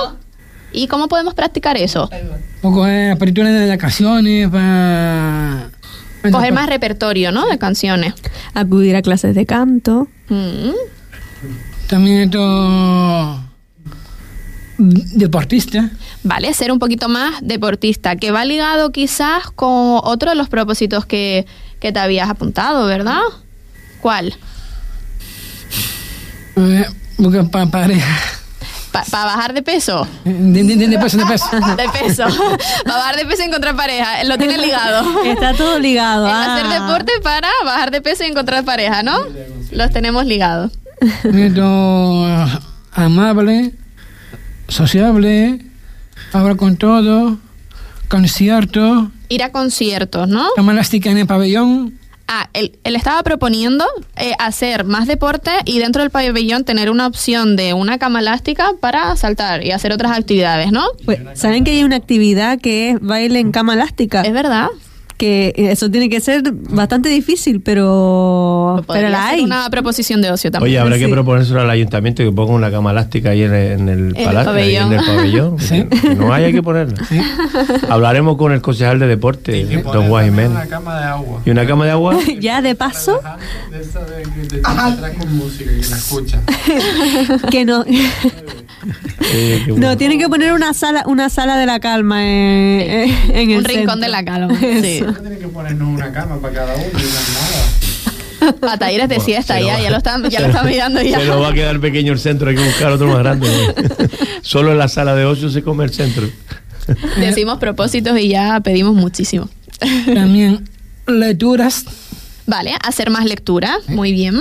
[0.72, 2.10] ¿Y cómo podemos practicar eso?
[2.12, 5.70] Un poco de apertura de vacaciones para.
[6.32, 7.48] Coger más repertorio, ¿no?
[7.48, 8.14] De canciones.
[8.54, 10.08] Acudir a clases de canto.
[10.28, 10.72] Mm.
[11.88, 13.44] También esto.
[14.78, 15.90] Deportista.
[16.24, 21.06] Vale, ser un poquito más deportista, que va ligado quizás con otro de los propósitos
[21.06, 21.46] que,
[21.80, 23.22] que te habías apuntado, ¿verdad?
[24.02, 24.36] ¿Cuál?
[26.56, 26.86] Eh,
[27.18, 28.40] porque para pareja.
[29.10, 30.08] ¿Para bajar de peso?
[30.24, 31.46] De, de, de, peso, de peso.
[31.52, 32.26] De peso.
[32.86, 34.24] Para bajar de peso y encontrar pareja.
[34.24, 35.24] Lo tiene ligado.
[35.24, 36.28] Está todo ligado.
[36.28, 36.56] Es ah.
[36.56, 39.18] hacer deporte para bajar de peso y encontrar pareja, ¿no?
[39.72, 40.72] Los tenemos ligados.
[42.94, 43.72] Amable,
[44.68, 45.60] sociable,
[46.34, 47.38] hablar con todo,
[48.08, 50.48] concierto, Ir a conciertos, ¿no?
[50.56, 51.99] cama elástica en el pabellón.
[52.32, 57.08] Ah, él, él estaba proponiendo eh, hacer más deporte y dentro del pabellón tener una
[57.08, 60.86] opción de una cama elástica para saltar y hacer otras actividades, ¿no?
[61.06, 64.22] Pues, ¿Saben que hay una actividad que es baile en cama elástica?
[64.22, 64.68] Es verdad.
[65.20, 69.42] Que eso tiene que ser bastante difícil, pero, pero la hay.
[69.42, 70.70] una proposición de ocio también.
[70.72, 71.12] Oye, habrá que Sí.
[71.12, 74.52] proponérselo al ayuntamiento que ponga una cama elástica ahí en el, en el el palacio,
[74.54, 75.60] ahí en el pabellón.
[75.60, 75.84] Sí.
[76.02, 76.96] Que no hay, hay que ponerla.
[77.90, 80.52] Hablaremos con el concejal de deporte, don Juan Jiménez.
[80.52, 81.42] Una cama de agua.
[81.46, 82.18] ¿Y una cama de agua?
[82.40, 83.20] ya de paso,
[83.72, 86.40] De esa de, de, de atrás con música que la escucha.
[87.52, 87.84] que no,
[89.32, 89.90] Eh, bueno.
[89.90, 93.64] no tienen que poner una sala, una sala de la calma en, en el Un
[93.66, 94.00] rincón centro.
[94.00, 94.58] de la calma.
[94.60, 95.02] Sí.
[95.12, 97.30] No tiene que ponernos una cama para cada uno y no es
[98.41, 98.54] nada.
[98.60, 100.65] Para talleres de Bueno, siesta, se lo ya, va- ya lo están, ya lo están
[100.67, 101.19] mirando ya.
[101.19, 103.48] Se nos va a quedar pequeño el centro, hay que buscar otro más grande.
[104.41, 106.28] Solo en la sala de ocio se come el centro.
[107.19, 109.50] Decimos propósitos y ya pedimos muchísimo.
[110.13, 110.67] También
[111.08, 111.86] lecturas.
[112.48, 114.39] Vale, hacer más lectura, muy bien.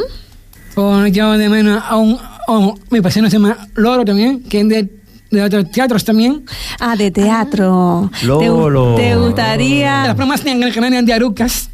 [0.74, 4.60] Por yo de menos a un, a un- mi paciente se llama Loro también, que
[4.60, 4.88] es de,
[5.30, 6.44] de otros teatros también.
[6.80, 8.10] Ah, de teatro.
[8.20, 8.94] ¿Te, gu- Lolo.
[8.96, 11.70] te De las gustaría, bromas en el canal de Arucas.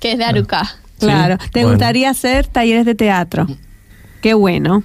[0.00, 0.76] Que es de Aruca.
[0.98, 1.70] claro, te bueno.
[1.70, 3.46] gustaría hacer talleres de teatro?
[4.20, 4.82] Qué bueno.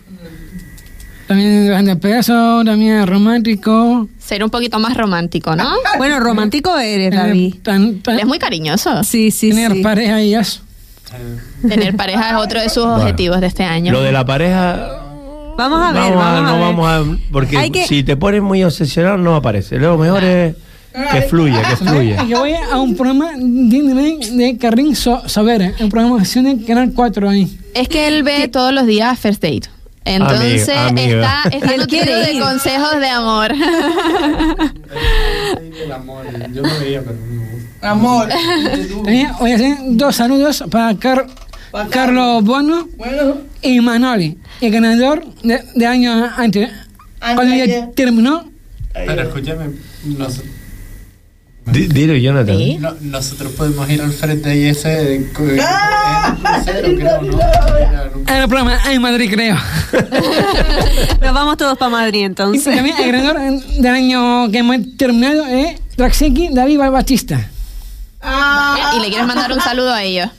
[1.27, 4.07] También de peso, también romántico.
[4.19, 5.65] Ser un poquito más romántico, ¿no?
[5.97, 7.55] Bueno, romántico eres, Eh, David.
[7.63, 9.03] tan- tan- Él es muy cariñoso.
[9.03, 9.81] Sí, sí, tener sí.
[9.83, 10.61] pareja y eso.
[11.67, 12.95] Tener pareja es otro de sus Bueno.
[13.01, 13.91] objetivos de este año.
[13.91, 15.02] Lo de la pareja.
[15.57, 16.61] Vamos a ver, vamos a- vamos a no ver.
[16.61, 17.31] vamos a.
[17.31, 19.77] Porque que- si te pones muy obsesionado, no aparece.
[19.77, 20.55] Lo mejor es
[21.11, 22.25] que fluya, que fluya.
[22.27, 26.59] Que voy a un programa de, de Carrín so, Sobera, un programa de acción en
[26.63, 27.59] Canal 4 ahí.
[27.73, 29.69] Es que él ve todos los días First Date.
[30.05, 31.43] Entonces Amiga, amiga.
[31.45, 33.51] está, está nutrido de consejos de amor.
[35.83, 36.25] El amor.
[36.53, 37.43] Yo no veía, pero no.
[37.89, 38.29] Amor.
[39.39, 41.25] Voy a hacer dos saludos para Car-
[41.89, 46.69] Carlos Bono Bueno, y Manoli, el ganador de, de año antes.
[47.19, 48.49] Cuando ya terminó,
[48.93, 49.65] Pero escúchame,
[50.05, 50.41] nos-
[51.65, 52.57] Di- Dilo, Jonathan.
[52.57, 52.77] Sí.
[52.77, 55.29] no- nosotros podemos ir al frente y ese en
[58.27, 59.55] el programa en Madrid, creo.
[61.21, 62.63] Nos vamos todos para Madrid Y entonces.
[62.75, 67.49] también el ganador del año que hemos terminado es Traxeki David Batista.
[68.95, 70.29] y le quieres mandar un saludo a ellos.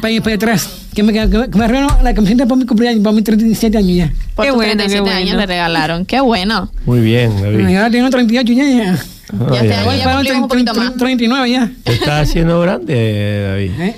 [0.00, 0.68] Para ir para atrás.
[0.94, 3.96] Que me, que, que me regaló la camiseta para mi cumpleaños, para mis 37 años
[3.96, 4.12] ya.
[4.34, 5.16] Por Qué bueno, qué 37 bueno.
[5.16, 6.04] años le regalaron.
[6.04, 6.70] Qué bueno.
[6.84, 7.76] Muy bien, David.
[7.76, 8.64] ahora tengo 38 ya.
[8.64, 8.92] ya.
[9.32, 9.84] Ah, Ya ya.
[9.84, 10.96] Voy ya para cumplimos un poquito más.
[10.96, 11.70] 39 ya.
[11.84, 13.70] Te estás haciendo grande, David.
[13.80, 13.96] ¿Eh?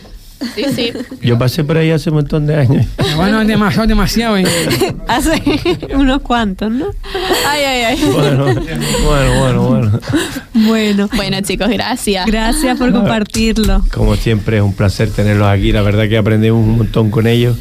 [0.55, 0.93] Sí, sí.
[1.23, 2.87] Yo pasé por ahí hace un montón de años.
[3.17, 4.37] Bueno, demasiado, demasiado.
[4.37, 4.45] eh.
[5.09, 5.43] Hace
[5.95, 6.87] unos cuantos, ¿no?
[7.49, 8.05] Ay, ay, ay.
[8.13, 10.01] Bueno, bueno, bueno, bueno.
[10.55, 12.27] Bueno, Bueno, chicos, gracias.
[12.27, 13.83] gracias por compartirlo.
[13.93, 17.57] Como siempre es un placer tenerlos aquí, la verdad que aprendemos un montón con ellos.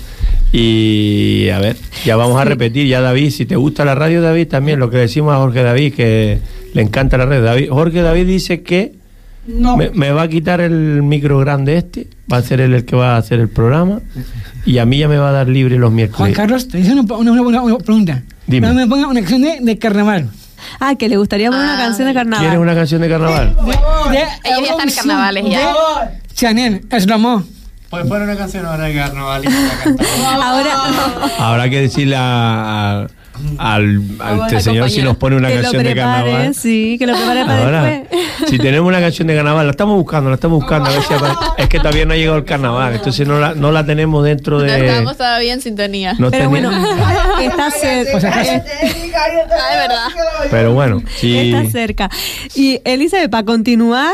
[0.52, 4.48] Y a ver, ya vamos a repetir, ya David, si te gusta la radio David,
[4.48, 6.40] también lo que decimos a Jorge David, que
[6.74, 7.42] le encanta la radio.
[7.42, 8.94] David, Jorge David dice que
[9.48, 9.76] No.
[9.78, 12.96] me, me va a quitar el micro grande este, va a ser él el que
[12.96, 14.00] va a hacer el programa
[14.66, 16.36] y a mí ya me va a dar libre los Juan miércoles.
[16.36, 18.22] Carlos, te hice una, una, una- una pregunta.
[18.48, 18.68] Dime.
[18.68, 20.30] No me ponga una canción de, de carnaval.
[20.80, 22.40] Ah, que le gustaría poner una canción de carnaval.
[22.46, 23.56] ¿Quieres una canción de carnaval?
[24.12, 25.74] De, de están en carnavales ya.
[26.34, 27.44] Chanel, es lo amor.
[27.90, 30.50] Pues poner una canción ahora de carnaval y la.
[30.50, 30.72] Ahora,
[31.38, 33.08] Habrá que decirle a- a-
[33.58, 36.54] al, al este señor si nos pone una que canción de carnaval.
[36.56, 38.22] sí, que lo prepare para Ahora, después.
[38.50, 40.90] si tenemos una canción de carnaval, la estamos buscando, la estamos buscando.
[40.90, 41.14] A ver si
[41.58, 44.58] es que todavía no ha llegado el carnaval, entonces no la, no la tenemos dentro
[44.60, 44.88] No de.
[44.88, 46.14] estamos todavía en sintonía.
[46.20, 46.72] no Pero bueno,
[47.42, 48.12] está cerca.
[48.12, 48.52] Pues acaso.
[48.52, 48.58] Ah,
[49.72, 50.08] es verdad.
[50.52, 51.52] pero bueno, sí.
[51.54, 52.10] Está cerca.
[52.56, 54.14] Y Elizabeth, para continuar,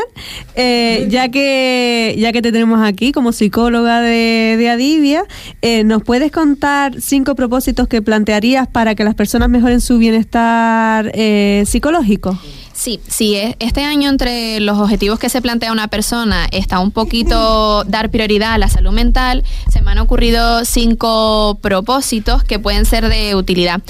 [0.54, 5.24] eh, ya que ya que te tenemos aquí como psicóloga de, de Adivia,
[5.62, 11.10] eh, ¿nos puedes contar cinco propósitos que plantearías para que las personas mejoren su bienestar
[11.14, 12.38] eh, psicológico?
[12.72, 16.92] Sí, sí, es- este año entre los objetivos que se plantea una persona está un
[16.92, 19.44] poquito dar prioridad a la salud mental.
[19.70, 23.82] Se me han ocurrido cinco propósitos que pueden ser de utilidad.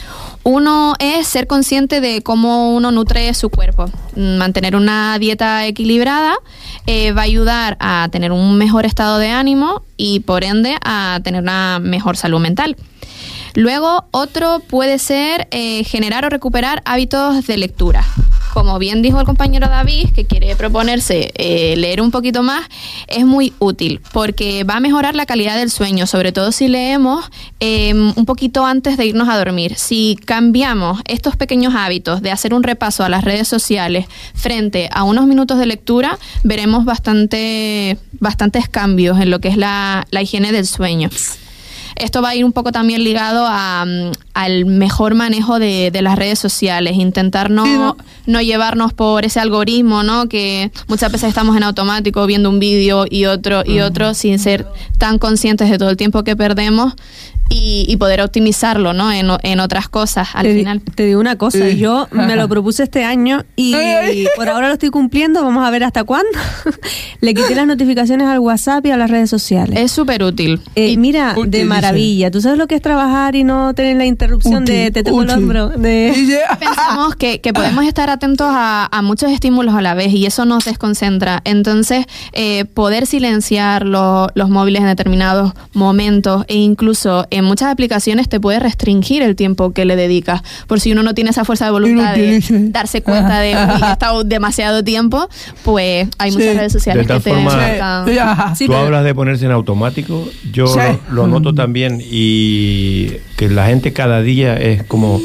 [0.43, 3.87] Uno es ser consciente de cómo uno nutre su cuerpo.
[4.17, 6.35] Mm, Mantener una dieta equilibrada
[6.87, 11.21] eh, va a ayudar a tener un mejor estado de ánimo y por ende a
[11.23, 12.77] tener una mejor salud mental.
[13.55, 18.05] Luego, otro puede ser eh, generar o recuperar hábitos de lectura.
[18.53, 22.67] Como bien dijo el compañero David, que quiere proponerse eh, leer un poquito más,
[23.07, 27.31] es muy útil porque va a mejorar la calidad del sueño, sobre todo si leemos
[27.61, 29.77] eh, un poquito antes de irnos a dormir.
[29.77, 35.05] Si cambiamos estos pequeños hábitos de hacer un repaso a las redes sociales frente a
[35.05, 40.51] unos minutos de lectura, veremos bastante, bastantes cambios en lo que es la, la higiene
[40.51, 41.09] del sueño.
[42.01, 46.03] Esto va a ir un poco también ligado a, mm, al mejor manejo de, de
[46.03, 50.29] las redes sociales, intentar no, no llevarnos por ese algoritmo, ¿no?
[50.29, 54.67] Que muchas veces estamos en automático viendo un vídeo y otro y otro sin ser
[54.99, 56.95] tan conscientes de todo el tiempo que perdemos
[57.51, 59.13] y, y poder optimizarlo, ¿no?
[59.13, 60.81] En, en otras cosas al te, di- final.
[60.81, 61.77] te digo una cosa, Sí.
[61.77, 63.75] yo me lo propuse este año y
[64.37, 66.31] por ahora lo estoy cumpliendo, vamos a ver hasta cuándo.
[67.21, 69.79] Le quité las notificaciones al WhatsApp y a las redes sociales.
[69.79, 70.61] Es súper útil.
[70.75, 71.69] Eh, Y- mira, Útil, de dice.
[71.69, 72.31] maravilla.
[72.31, 75.31] ¿Tú sabes lo que es trabajar y no tener la interrupción de te toco el
[75.31, 75.69] hombro?
[75.69, 76.15] De...
[76.59, 80.45] Pensamos que, que podemos estar atentos a, a muchos estímulos a la vez y eso
[80.47, 81.43] nos desconcentra.
[81.45, 88.29] Entonces, eh, poder silenciar lo- los móviles en determinados momentos e incluso en muchas aplicaciones
[88.29, 90.43] te puede restringir el tiempo que le dedicas.
[90.67, 93.93] Por si uno no tiene esa fuerza de voluntad de darse cuenta de "Uy, he
[93.93, 95.29] estado demasiado tiempo,
[95.65, 96.57] pues hay muchas Sí.
[96.59, 98.57] redes sociales De que tal te forma- marcan.
[98.57, 100.79] Sí, Tú pero- hablas de ponerse en automático, yo Sí.
[101.11, 105.21] lo, lo noto también y que la gente cada día es como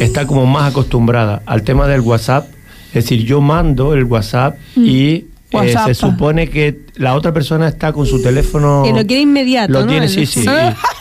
[0.00, 2.48] está como más acostumbrada al tema del WhatsApp,
[2.88, 5.24] es decir, yo mando el WhatsApp y
[5.62, 9.72] eh, se supone que la otra persona está con su teléfono Que lo quiere inmediato,
[9.72, 9.86] Lo ¿no?
[9.86, 10.44] tiene, sí, sí.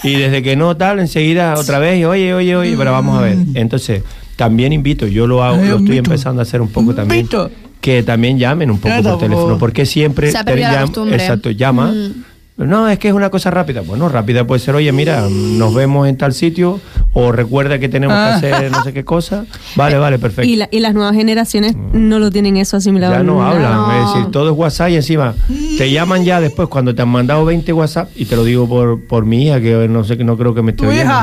[0.04, 3.18] Y, y desde que no tal, enseguida otra vez, y, oye, oye, oye, pero vamos
[3.18, 3.38] a ver.
[3.54, 4.04] Entonces,
[4.36, 7.22] también invito, yo lo hago, Ay, lo estoy empezando a hacer un poco también.
[7.22, 7.50] Invito.
[7.82, 11.16] Que también llamen un poco Claro, por teléfono, porque siempre Se ha perdido la costumbre.
[11.16, 11.92] exacto, llama.
[11.92, 12.24] Mm.
[12.58, 13.82] No, es que es una cosa rápida.
[13.82, 16.80] Bueno, rápida puede ser, oye, mira, nos vemos en tal sitio,
[17.18, 18.38] o recuerda que tenemos Ah.
[18.42, 19.46] que hacer no sé qué cosa.
[19.76, 20.50] Vale, vale, perfecto.
[20.52, 23.14] Y, la- y las nuevas generaciones no lo tienen eso asimilado.
[23.14, 23.92] Ya no hablan, lado.
[24.10, 25.34] es decir, todo es WhatsApp y encima
[25.78, 29.02] te llaman ya después cuando te han mandado 20 WhatsApp, y te lo digo por,
[29.08, 31.14] por mi hija, que no sé que no creo que me esté ¿Tu oyendo.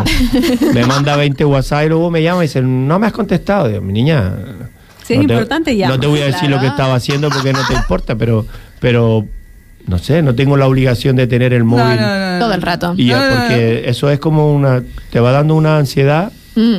[0.73, 3.69] Me manda 20 WhatsApp y luego me llama y dice, no me has contestado.
[3.69, 4.33] Digo, mi niña.
[5.05, 5.95] Sí, es no te- importante, llama.
[5.95, 6.55] No te voy a decir Claro.
[6.57, 8.47] lo que estaba haciendo porque no te importa, pero,
[8.81, 9.27] pero
[9.87, 11.97] no sé, no tengo la obligación de tener el móvil.
[12.01, 12.39] No, no, no.
[12.39, 12.95] Todo el rato.
[12.97, 13.41] Y ya, No, no, no.
[13.41, 16.33] porque eso es como una, te va dando una ansiedad.
[16.55, 16.79] Mm.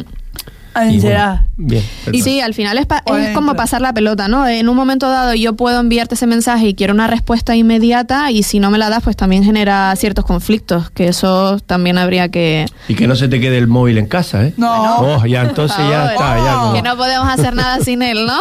[0.76, 1.30] Y Ansiedad.
[1.30, 1.84] bueno, bien.
[1.84, 2.22] Y perdón.
[2.24, 4.48] sí, al final es, pa- es como pasar la pelota, ¿no?
[4.48, 8.44] En un momento dado yo puedo enviarte ese mensaje y quiero una respuesta inmediata y
[8.44, 12.66] si no me la das, pues también genera ciertos conflictos, que eso también habría que...
[12.88, 14.54] Y que no se te quede el móvil en casa, ¿eh?
[14.58, 14.98] No.
[15.00, 18.40] Oh, ya entonces ya está, ya como- Que no podemos hacer nada sin él, ¿no?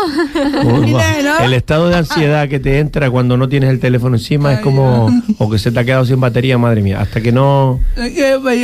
[1.44, 5.10] El estado de ansiedad que te entra cuando no tienes el teléfono encima es como
[5.38, 7.80] o que se te ha quedado sin batería, madre mía, hasta que no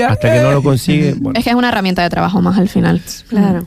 [0.09, 2.69] hasta que no lo consigues, bueno, es que es una herramienta de trabajo más al
[2.69, 3.01] final.
[3.29, 3.58] Claro.
[3.61, 3.67] Claro.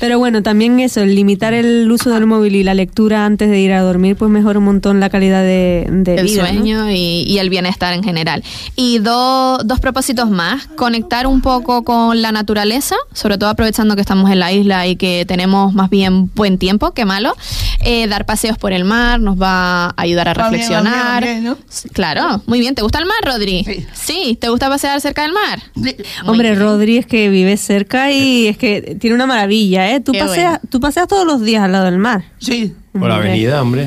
[0.00, 3.58] Pero bueno, también eso, el limitar el uso del móvil y la lectura antes de
[3.60, 6.42] ir a dormir, pues mejora un montón la calidad de, de el vida.
[6.44, 6.48] ¿no?
[6.50, 8.44] sueño y, y el bienestar en general.
[8.76, 14.00] Y do- dos propósitos más, conectar un poco con la naturaleza, sobre todo aprovechando que
[14.02, 17.34] estamos en la isla y que tenemos más bien buen tiempo que malo.
[17.84, 20.84] Eh, dar paseos por el mar nos va a ayudar a Va bien, va bien,
[20.84, 21.22] reflexionar.
[21.24, 21.56] va bien, ¿no?
[21.92, 22.74] Claro, muy bien.
[22.74, 23.64] ¿Te gusta el mar, Rodri?
[23.94, 24.36] Sí.
[24.40, 25.60] ¿te gusta pasear cerca del mar?
[25.74, 25.96] Sí.
[26.26, 26.60] Hombre, bien.
[26.60, 30.00] Rodri es que vive cerca y es que tiene una maravilla, ¿eh?
[30.00, 30.68] Tú Qué paseas, bueno.
[30.68, 32.24] tú paseas todos los días al lado del mar.
[32.38, 32.74] Sí.
[32.92, 33.86] Por la avenida, hombre.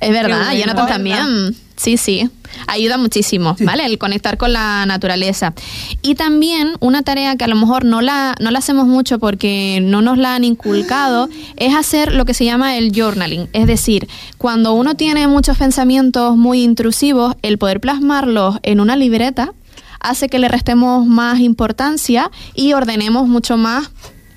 [0.00, 0.52] Es verdad.
[0.52, 1.54] Jonathan también.
[1.76, 2.28] Sí, sí.
[2.66, 3.86] Ayuda muchísimo, ¿vale?
[3.86, 5.54] El conectar con la naturaleza.
[6.02, 9.78] Y también una tarea que a lo mejor no la, no la hacemos mucho porque
[9.82, 13.48] no nos la han inculcado, es hacer lo que se llama el journaling.
[13.52, 19.52] Es decir, cuando uno tiene muchos pensamientos muy intrusivos, el poder plasmarlos en una libreta
[20.00, 23.90] hace que le restemos más importancia y ordenemos mucho más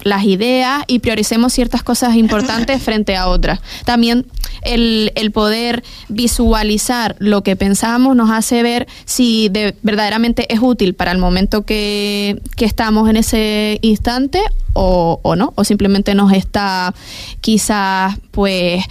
[0.03, 3.59] las ideas y prioricemos ciertas cosas importantes frente a otras.
[3.85, 4.25] También
[4.61, 10.93] el, el poder visualizar lo que pensamos nos hace ver si de, verdaderamente es útil
[10.93, 14.41] para el momento que, que estamos en ese instante
[14.73, 16.93] o, o no, o simplemente nos está
[17.41, 18.83] quizás pues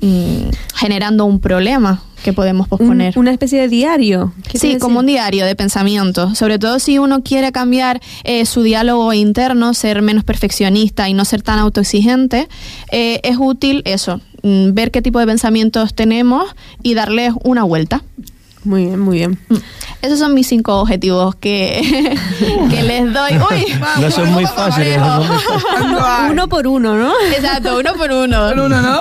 [0.00, 3.16] mm, generando un problema que podemos Un- posponer.
[3.16, 4.32] una especie de diario.
[4.50, 6.34] ¿qué Sí, como un diario de pensamiento.
[6.34, 11.24] Sobre todo si uno quiere cambiar eh, su diálogo interno, ser menos perfeccionista y no
[11.24, 12.48] ser tan autoexigente,
[12.90, 16.44] eh, es útil eso, mm, ver qué tipo de pensamientos tenemos
[16.82, 18.02] y darles una vuelta.
[18.64, 19.38] Muy bien, muy bien.
[20.00, 21.80] Esos son mis cinco objetivos que,
[22.70, 23.32] que les doy.
[23.32, 23.66] Uy,
[24.00, 24.98] No son muy fáciles.
[24.98, 26.30] no son muy fáciles.
[26.30, 27.12] Uno por uno, ¿no?
[27.34, 28.48] exacto, uno por uno.
[28.50, 29.00] Pero uno no.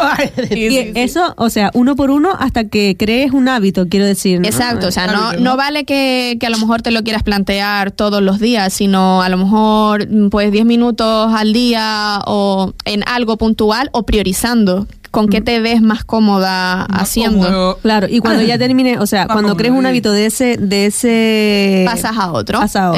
[0.56, 4.40] Y eso, o sea, uno por uno hasta que crees un hábito, quiero decir.
[4.40, 4.48] ¿no?
[4.48, 7.92] Exacto, o sea, no, no vale que, que a lo mejor te lo quieras plantear
[7.92, 13.04] todos los días, sino a lo mejor mm, pues 10 minutos al día o en
[13.08, 17.46] algo puntual o priorizando con qué te ves más cómoda Más haciendo.
[17.46, 17.78] cómodo.
[17.84, 20.88] Claro, y cuando ya termine, o sea, Más cuando crees un hábito de ese, de
[20.88, 22.60] ese Pasas a otro.
[22.60, 22.90] Pasas a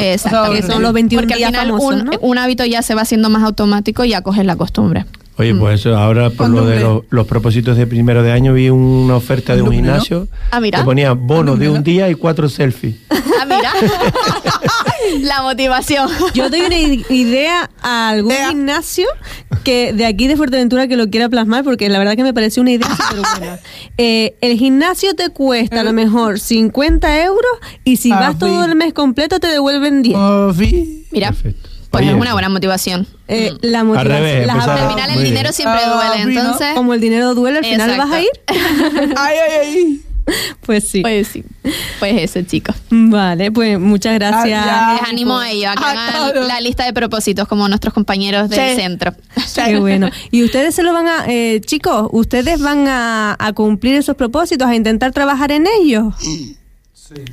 [0.43, 0.53] otro.
[0.53, 2.11] Que son los 21 Porque al días final famosos, un, ¿no?
[2.21, 5.05] un hábito ya se va haciendo más automático y ya coges la costumbre.
[5.37, 8.69] Oye, pues eso, ahora por lo de los, los propósitos de primero de año vi
[8.69, 10.79] una oferta de un gimnasio Ah, mira.
[10.79, 12.95] que ponía bono de un día y cuatro selfies.
[13.37, 13.73] Ah, mira.
[15.21, 16.09] la motivación.
[16.33, 19.07] Yo doy una idea a algún gimnasio
[19.65, 22.61] que de aquí de Fuerteventura que lo quiera plasmar, porque la verdad que me pareció
[22.61, 23.59] una idea súper buena.
[23.97, 27.51] Eh, el gimnasio te cuesta a lo mejor 50 euros
[27.85, 30.17] y si Ah, vas todo el mes completo te devuelven 10.
[30.17, 31.05] Oh, sí.
[31.11, 31.69] Mira, Perfecto.
[31.97, 33.07] Pues Oye, es una buena motivación.
[33.27, 33.57] Eh, Mm.
[33.61, 34.13] la motivación.
[34.13, 35.23] revés, las Al final el bien.
[35.25, 36.67] dinero siempre Ah, duele, sí, entonces...
[36.75, 38.29] como el dinero duele, al final vas a ir.
[39.17, 40.01] Ay, ay, ay.
[40.61, 41.01] Pues sí.
[41.01, 41.43] Pues sí,
[41.99, 42.75] pues eso, chicos.
[42.89, 44.65] Vale, pues muchas gracias.
[44.67, 46.47] Ah, Les animo a ello, a que Ah, hagan claro.
[46.47, 48.75] la lista de propósitos como nuestros compañeros del Sí.
[48.81, 49.13] centro.
[49.53, 50.09] Qué bueno.
[50.31, 54.67] Y ustedes se lo van a, eh, chicos, ustedes van a, a cumplir esos propósitos,
[54.67, 56.15] a intentar trabajar en ellos.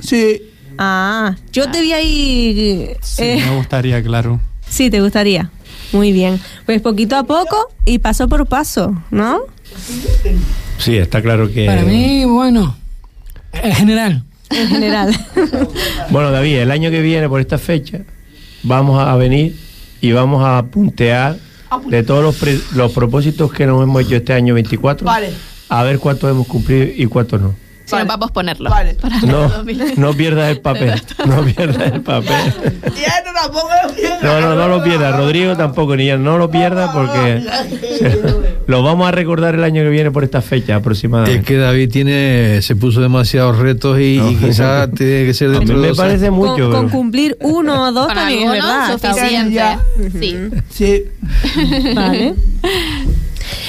[0.01, 0.42] Sí.
[0.79, 2.90] Ah, yo te vi ahí.
[3.01, 4.38] Sí, eh, me gustaría, claro.
[4.72, 5.50] Sí, te gustaría.
[5.92, 6.40] Muy bien.
[6.66, 9.40] Pues poquito a poco y paso por paso, ¿no?
[10.78, 11.66] Sí, está claro que...
[11.66, 12.74] Para mí, bueno,
[13.52, 14.24] en general.
[14.50, 15.14] En general.
[16.11, 18.00] Bueno, David, el año que viene, por esta fecha,
[18.62, 19.56] vamos a venir
[20.00, 21.37] y vamos a puntear
[21.88, 25.06] de todos los, pre- los propósitos que nos hemos hecho este año 24.
[25.06, 25.30] Vale.
[25.70, 27.54] A ver cuántos hemos cumplido y cuántos no.
[27.92, 28.05] Vale.
[28.05, 28.70] no, para posponerlo.
[28.70, 28.94] Vale.
[28.94, 29.94] Para No, 2000.
[29.96, 31.00] no pierdas el papel.
[31.26, 32.52] No pierdas el papel.
[32.85, 34.22] Es.
[34.22, 35.16] No, no, no lo pierdas.
[35.16, 36.22] Rodrigo tampoco, ni él.
[36.22, 37.42] No lo pierdas porque
[38.66, 41.42] lo vamos a recordar el año que viene por esta fecha Es aproximadamente.
[41.44, 44.31] que David tiene, se puso demasiados retos y, No.
[44.31, 46.37] y quizás tiene que ser A mí dentro de me dos parece años.
[46.37, 46.70] mucho.
[46.70, 48.92] con, cumplir uno o dos también es verdad.
[48.92, 49.62] Suficiente.
[50.20, 50.38] Sí.
[50.70, 51.05] Sí.
[51.94, 52.35] Vale.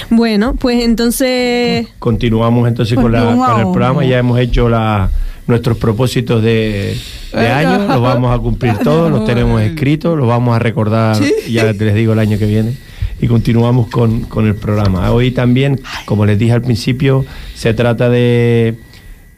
[0.09, 1.87] Bueno, pues entonces.
[1.99, 4.05] Continuamos entonces con, la- con el programa.
[4.05, 5.09] Ya hemos hecho la,
[5.47, 6.97] nuestros propósitos de,
[7.33, 7.87] de año.
[7.87, 9.11] Los vamos a cumplir todos.
[9.11, 10.17] Los tenemos escritos.
[10.17, 11.17] Los vamos a recordar.
[11.49, 12.73] Ya les digo el año que viene.
[13.21, 15.09] Y continuamos con, con el programa.
[15.11, 18.75] Hoy también, como les dije al principio, se trata de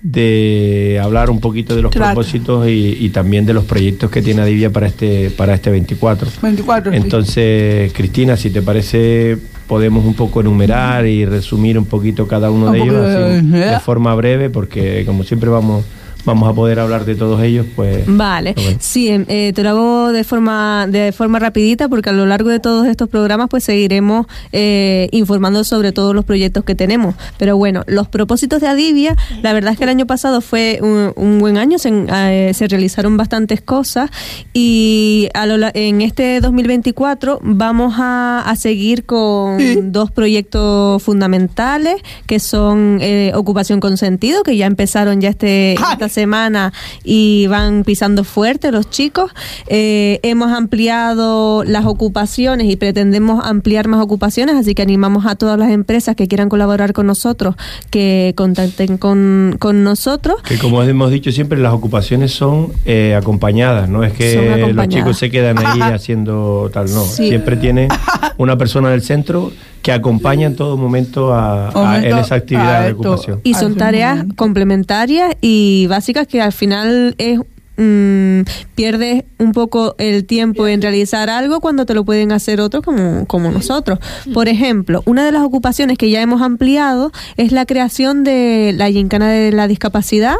[0.07, 4.43] de hablar un poquito de los propósitos y, y también de los proyectos que tiene
[4.43, 6.29] Adivia para este para este 24.
[6.43, 6.91] 24.
[6.91, 6.97] sí.
[6.97, 12.67] Entonces, Cristina, si te parece, podemos un poco enumerar y resumir un poquito cada uno
[12.67, 15.85] Un de ellos así, de forma breve, porque como siempre vamos
[16.25, 18.03] vamos a poder hablar de todos ellos, pues...
[18.07, 18.79] Vale, pues bueno.
[18.81, 22.49] sí, em, eh, te lo hago de forma de forma rapidita porque a lo largo
[22.49, 27.15] de todos estos programas pues seguiremos eh, informando sobre todos los proyectos que tenemos.
[27.37, 31.11] Pero bueno, los propósitos de Adivia, la verdad es que el año pasado fue un,
[31.15, 34.09] un buen año, se, eh, se realizaron bastantes cosas
[34.53, 41.95] y a lo la- en este 2024 vamos a, a seguir con dos proyectos fundamentales
[42.25, 47.83] que son eh, Ocupación con Sentido, que ya empezaron ya este, esta semana y van
[47.83, 49.31] pisando fuerte los chicos.
[49.67, 55.59] Eh, hemos ampliado las ocupaciones y pretendemos ampliar más ocupaciones, así que animamos a todas
[55.59, 57.55] las empresas que quieran colaborar con nosotros
[57.91, 60.41] que contacten con, con nosotros.
[60.43, 65.17] Que como hemos dicho siempre, las ocupaciones son eh, acompañadas, no es que los chicos
[65.17, 67.03] se quedan ahí haciendo tal, no.
[67.03, 67.29] Sí.
[67.29, 67.89] Siempre tiene
[68.37, 69.51] una persona del centro
[69.85, 73.41] que acompaña en todo momento a, en esa actividad a de ocupación.
[73.43, 77.39] Y son tareas complementarias y básicas que al final es
[77.77, 78.41] mm,
[78.75, 83.25] pierdes un poco el tiempo en realizar algo cuando te lo pueden hacer otros como,
[83.25, 83.99] como nosotros.
[84.33, 88.89] Por ejemplo, una de las ocupaciones que ya hemos ampliado es la creación de la
[88.89, 90.35] gincana de la discapacidad,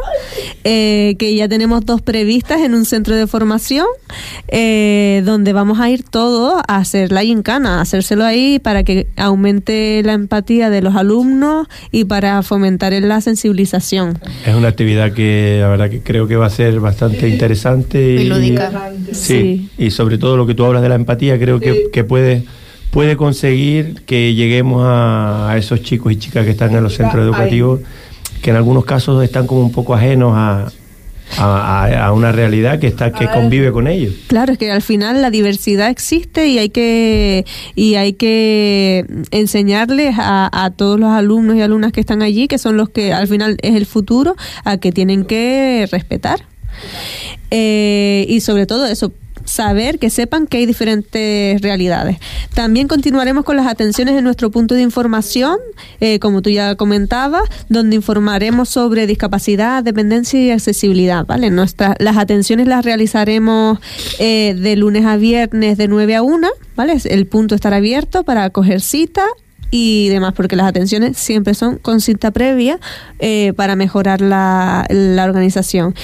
[0.64, 3.86] eh, que ya tenemos dos previstas en un centro de formación,
[4.48, 9.06] eh, donde vamos a ir todos a hacer la gincana, a hacérselo ahí para que
[9.16, 14.18] aumente la empatía de los alumnos y para fomentar la sensibilización.
[14.44, 18.24] Es una actividad que la verdad que creo que va a ser bastante interesante.
[18.24, 18.70] Lúdica.
[19.12, 22.44] Sí, y sobre todo lo que tú hablas de la empatía, creo que, que puede,
[22.90, 27.22] puede conseguir que lleguemos a, a esos chicos y chicas que están en los centros
[27.24, 27.80] educativos,
[28.42, 30.68] que en algunos casos están como un poco ajenos a,
[31.38, 34.14] a, a- a una realidad que está que convive con ellos.
[34.28, 40.14] Claro, es que al final la diversidad existe y hay que y hay que enseñarles
[40.18, 43.26] a, a todos los alumnos y alumnas que están allí, que son los que al
[43.26, 46.40] final es el futuro, a que tienen que respetar.
[47.50, 49.12] Eh, y sobre todo eso,
[49.46, 52.18] saber que sepan que hay diferentes realidades.
[52.54, 55.58] También continuaremos con las atenciones en nuestro punto de información,
[56.00, 61.24] eh, como tú ya comentabas, donde informaremos sobre discapacidad, dependencia y accesibilidad.
[61.26, 61.50] ¿vale?
[61.50, 63.78] Nuestras, las atenciones las realizaremos
[64.18, 66.48] eh, de lunes a viernes de 9 a 1.
[66.74, 66.98] ¿vale?
[67.04, 69.24] El punto estará abierto para coger cita
[69.70, 72.78] y demás, porque las atenciones siempre son con cita previa
[73.18, 75.94] eh, para mejorar la, la organización.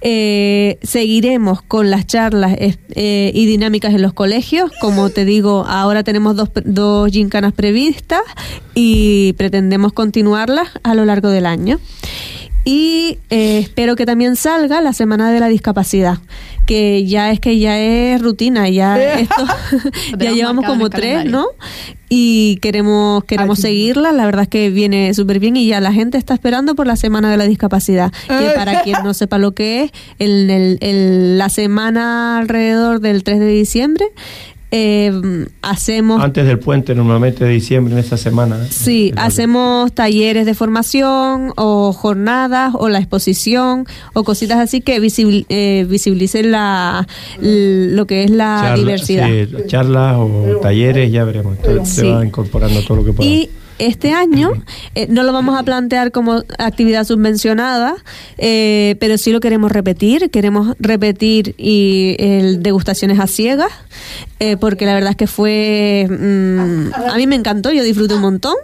[0.00, 4.70] Eh, seguiremos con las charlas eh, y dinámicas en los colegios.
[4.80, 8.22] Como te digo, ahora tenemos dos, dos gincanas previstas
[8.74, 11.78] y pretendemos continuarlas a lo largo del año.
[12.64, 16.18] Y eh, espero que también salga la semana de la discapacidad,
[16.66, 19.44] que ya es que ya es rutina, ya esto
[20.18, 21.24] ya llevamos en como tres.
[21.24, 21.46] ¿no?
[22.10, 23.62] Y queremos queremos Ay.
[23.62, 26.86] seguirla, la verdad es que viene súper bien y ya la gente está esperando por
[26.86, 31.38] la semana de la discapacidad, que para quien no sepa lo que es, el- el-
[31.38, 34.04] la semana alrededor del 3 de diciembre
[34.70, 38.56] eh, hacemos Antes del puente, normalmente de diciembre, en esa semana.
[38.64, 38.68] ¿eh?
[38.70, 45.46] Sí, hacemos talleres de formación o jornadas o la exposición o cositas así que visibil-
[45.48, 47.06] eh, visibilicen la,
[47.40, 49.28] lo que es la charla- diversidad.
[49.28, 51.56] sí, charlas o talleres, ya veremos.
[51.56, 53.36] Entonces se va incorporando todo lo que podamos.
[53.36, 53.50] Y
[53.80, 54.52] este año
[54.94, 57.96] eh, no lo vamos a plantear como actividad subvencionada,
[58.38, 60.30] eh, pero sí lo queremos repetir.
[60.30, 63.70] Queremos repetir y el degustaciones a ciegas,
[64.38, 68.22] eh, porque la verdad es que fue mm, a mí me encantó, yo disfruté un
[68.22, 68.54] montón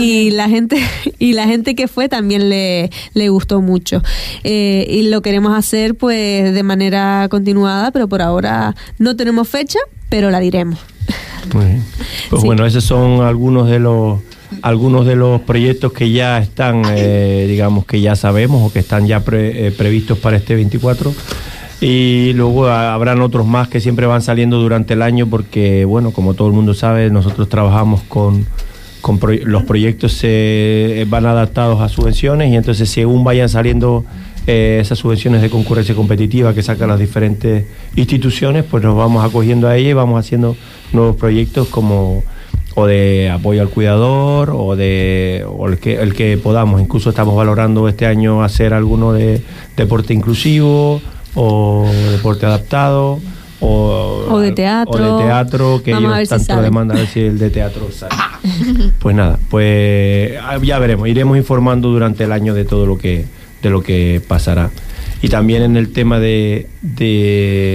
[0.00, 0.78] y la gente
[1.18, 4.02] y la gente que fue también le, le gustó mucho
[4.44, 9.78] Eh, y lo queremos hacer pues de manera continuada, pero por ahora no tenemos fecha
[10.08, 10.78] pero la diremos.
[11.54, 11.84] Muy bien.
[12.30, 12.46] Pues Sí.
[12.46, 14.18] bueno, esos son algunos de los
[14.62, 19.06] algunos de los proyectos que ya están, eh, digamos que ya sabemos o que están
[19.06, 21.12] ya pre- eh, previstos para este 24.
[21.80, 26.34] Y luego habrán otros más que siempre van saliendo durante el año porque, bueno, como
[26.34, 28.44] todo el mundo sabe, nosotros trabajamos con,
[29.00, 34.04] con los proyectos se van adaptados a subvenciones y entonces según vayan saliendo
[34.46, 37.64] eh, esas subvenciones de concurrencia competitiva que sacan las diferentes
[37.96, 40.56] instituciones, pues nos vamos acogiendo a ellas y vamos haciendo
[40.92, 42.22] nuevos proyectos como
[42.74, 47.34] o de apoyo al cuidador o de o el que el que podamos incluso estamos
[47.34, 49.42] valorando este año hacer alguno de
[49.76, 51.02] deporte inclusivo
[51.34, 53.18] o deporte adaptado
[53.62, 55.16] o, O de teatro.
[55.16, 56.62] o de teatro que Vamos a ver ellos si tanto sale.
[56.62, 58.14] demandan a ver si el de teatro sale
[59.00, 63.26] pues nada pues ah, ya veremos iremos informando durante el año de todo lo que
[63.62, 64.70] de lo que pasará
[65.22, 66.66] y también en el tema de,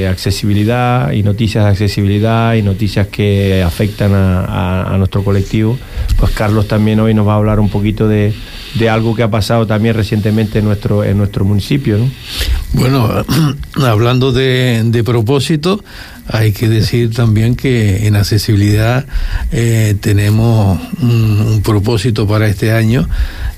[0.10, 5.78] accesibilidad y noticias de accesibilidad y noticias que afectan a, nuestro colectivo,
[6.18, 8.34] pues Carlos también hoy nos va a hablar un poquito de,
[8.76, 11.98] de algo que ha pasado también recientemente en nuestro, en nuestro municipio.
[11.98, 12.10] ¿no?
[12.74, 13.26] Bueno,
[13.86, 15.84] hablando de, de propósito,
[16.28, 19.06] hay que decir también que en accesibilidad
[19.52, 23.08] eh, tenemos un, un propósito para este año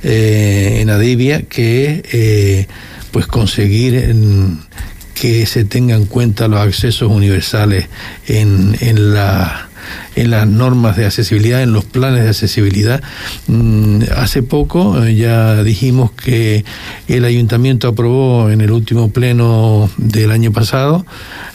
[0.03, 2.67] eh, en Adivia que es eh,
[3.17, 4.15] pues conseguir
[5.15, 7.87] que se tengan en cuenta los accesos universales
[8.27, 9.69] en, en la
[10.15, 13.01] en las normas de accesibilidad, en los planes de accesibilidad.
[13.47, 16.63] Mm, hace poco eh, ya dijimos que
[17.07, 21.03] el ayuntamiento aprobó en el último pleno del año pasado,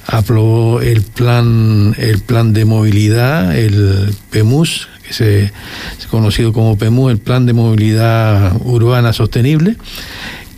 [0.09, 7.13] aprobó el plan, el plan de movilidad, el PEMUS, que se, es conocido como PEMUS,
[7.13, 9.77] el plan de movilidad urbana sostenible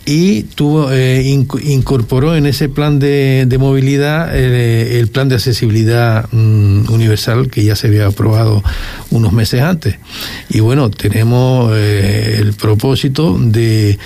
[0.05, 5.35] y tuvo eh, inc- incorporó en ese plan de, de movilidad eh, el plan de
[5.35, 8.63] accesibilidad mm, universal que ya se había aprobado
[9.09, 9.95] unos meses antes.
[10.49, 13.97] Y bueno tenemos eh, el propósito de,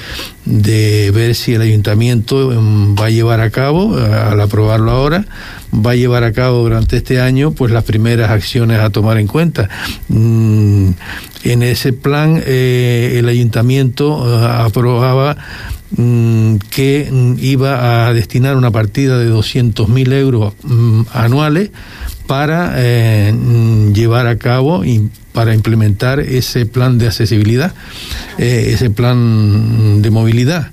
[0.46, 5.26] de ver si el ayuntamiento mm, va a llevar a cabo al aprobarlo ahora
[5.74, 9.28] va a llevar a cabo durante este año pues las primeras acciones a tomar en
[9.28, 9.70] cuenta.
[10.08, 10.92] Mm,
[11.44, 15.38] en ese plan eh, el ayuntamiento aprobaba
[15.96, 21.72] que mm, iba a destinar una partida de 200.000 euros mm, anuales
[22.28, 27.74] para eh, mm, llevar a cabo y para implementar ese plan de accesibilidad,
[28.38, 30.72] eh, ese plan de movilidad.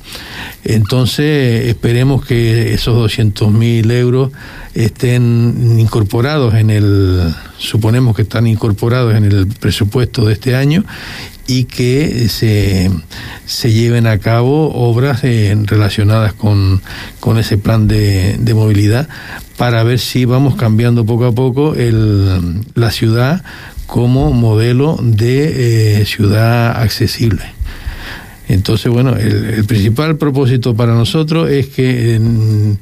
[0.64, 4.32] Entonces, esperemos que esos 200.000 euros
[4.74, 10.84] estén incorporados en el, suponemos que están incorporados en el presupuesto de este año
[11.46, 12.90] y que se,
[13.46, 16.82] se lleven a cabo obras eh, relacionadas con,
[17.20, 19.08] con ese plan de, de movilidad
[19.56, 23.42] para ver si vamos cambiando poco a poco el, la ciudad
[23.86, 27.55] como modelo de eh, ciudad accesible.
[28.48, 32.74] Entonces, bueno, el, principal propósito para nosotros es que mm,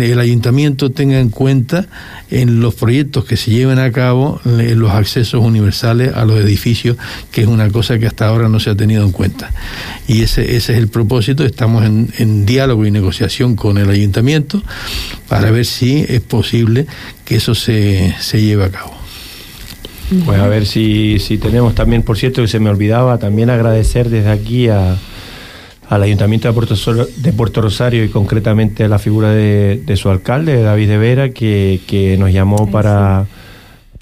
[0.00, 1.86] el ayuntamiento tenga en cuenta
[2.30, 6.96] en los proyectos que se lleven a cabo los accesos universales a los edificios,
[7.30, 9.52] que es una cosa que hasta ahora no se ha tenido en cuenta.
[10.06, 11.44] Y ese, ese es el propósito.
[11.44, 14.62] Estamos en, en diálogo y negociación con el ayuntamiento
[15.28, 16.86] para ver si es posible
[17.24, 18.97] que eso se, se lleve a cabo.
[20.24, 24.08] Pues a ver si, si tenemos también, por cierto, que se me olvidaba, también agradecer
[24.08, 24.96] desde aquí a,
[25.88, 29.96] al Ayuntamiento de Puerto, Sol- de Puerto Rosario y concretamente a la figura de, de
[29.96, 33.26] su alcalde, David de Vera, que, que nos llamó para,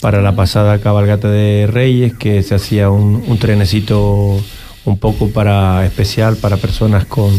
[0.01, 4.39] para la pasada cabalgata de Reyes, que se hacía un, un trenecito
[4.85, 7.33] un poco para especial para personas con,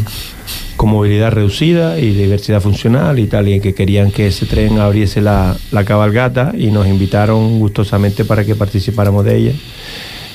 [0.78, 5.19] con movilidad reducida y diversidad funcional y tal, y que querían que ese tren abriese
[5.21, 9.51] la, la cabalgata y nos invitaron gustosamente para que participáramos de ella.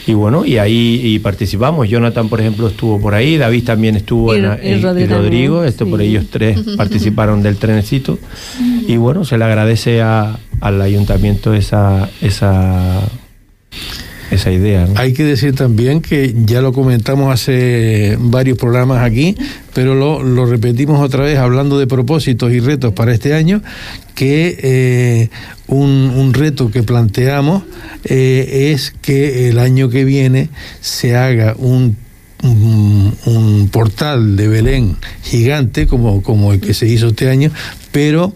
[0.04, 1.88] Y bueno, y ahí y participamos.
[1.88, 5.62] Jonathan, por ejemplo, estuvo por ahí, David también estuvo Y- en, y en- y Rodrigo
[5.62, 8.18] esto por ellos tres participaron del trenecito.
[8.88, 13.00] Y bueno, se le agradece a- al ayuntamiento esa, esa,
[14.34, 14.86] esa idea.
[14.86, 14.98] ¿no?
[14.98, 19.36] Hay que decir también que ya lo comentamos hace varios programas aquí,
[19.74, 23.62] pero lo, lo repetimos otra vez hablando de propósitos y retos para este año,
[24.14, 25.30] que eh,
[25.66, 27.62] un, un reto que planteamos
[28.04, 30.48] eh, es que el año que viene
[30.80, 31.96] se haga un
[32.42, 37.50] un, un portal de Belén gigante como, como el que se hizo este año,
[37.92, 38.34] pero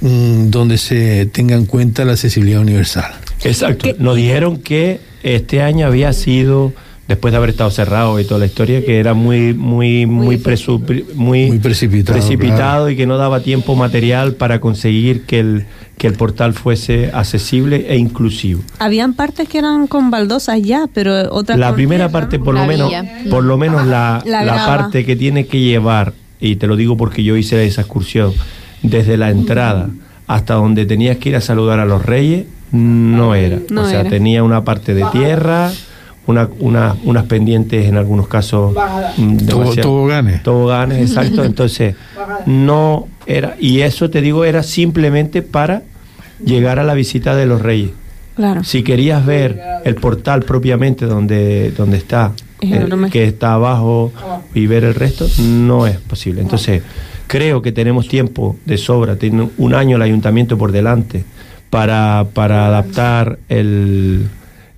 [0.00, 3.12] mm, donde se tenga en cuenta la accesibilidad universal.
[3.44, 3.88] Exacto.
[3.98, 6.72] Nos dijeron que este año había sido
[7.08, 10.78] después de haber estado cerrado y toda la historia, que era muy, muy, muy, presu-
[11.14, 15.64] muy, Muy precipitado, precipitado y que no daba tiempo material para conseguir que el,
[15.96, 18.60] que el portal fuese accesible e inclusivo.
[18.78, 22.66] Habían partes que eran con baldosas ya, pero otras La primera parte, por La lo
[22.66, 23.04] menos, villa.
[23.30, 24.66] por lo menos la, La la grava.
[24.76, 28.34] parte que tiene que llevar, y te lo digo porque yo hice esa excursión,
[28.82, 29.88] desde la entrada
[30.26, 33.58] hasta donde tenías que ir a saludar a los reyes, no era.
[33.70, 34.10] No o sea, era.
[34.10, 35.70] tenía una parte de tierra,
[36.26, 38.74] una, una- unas pendientes en algunos casos
[39.16, 40.42] mm, toboganes.
[40.42, 41.44] Toboganes, exacto.
[41.44, 41.94] Entonces,
[42.46, 45.82] no era, y eso te digo, era simplemente para
[46.44, 47.90] llegar a la visita de los reyes.
[48.36, 48.62] Claro.
[48.62, 54.12] Si querías ver el portal propiamente donde, donde está, Es eh, que está abajo
[54.54, 56.42] y ver el resto, no es posible.
[56.42, 56.82] Entonces,
[57.26, 61.24] creo que tenemos tiempo de sobra, tiene un año el ayuntamiento por delante
[61.70, 64.28] para, para adaptar el,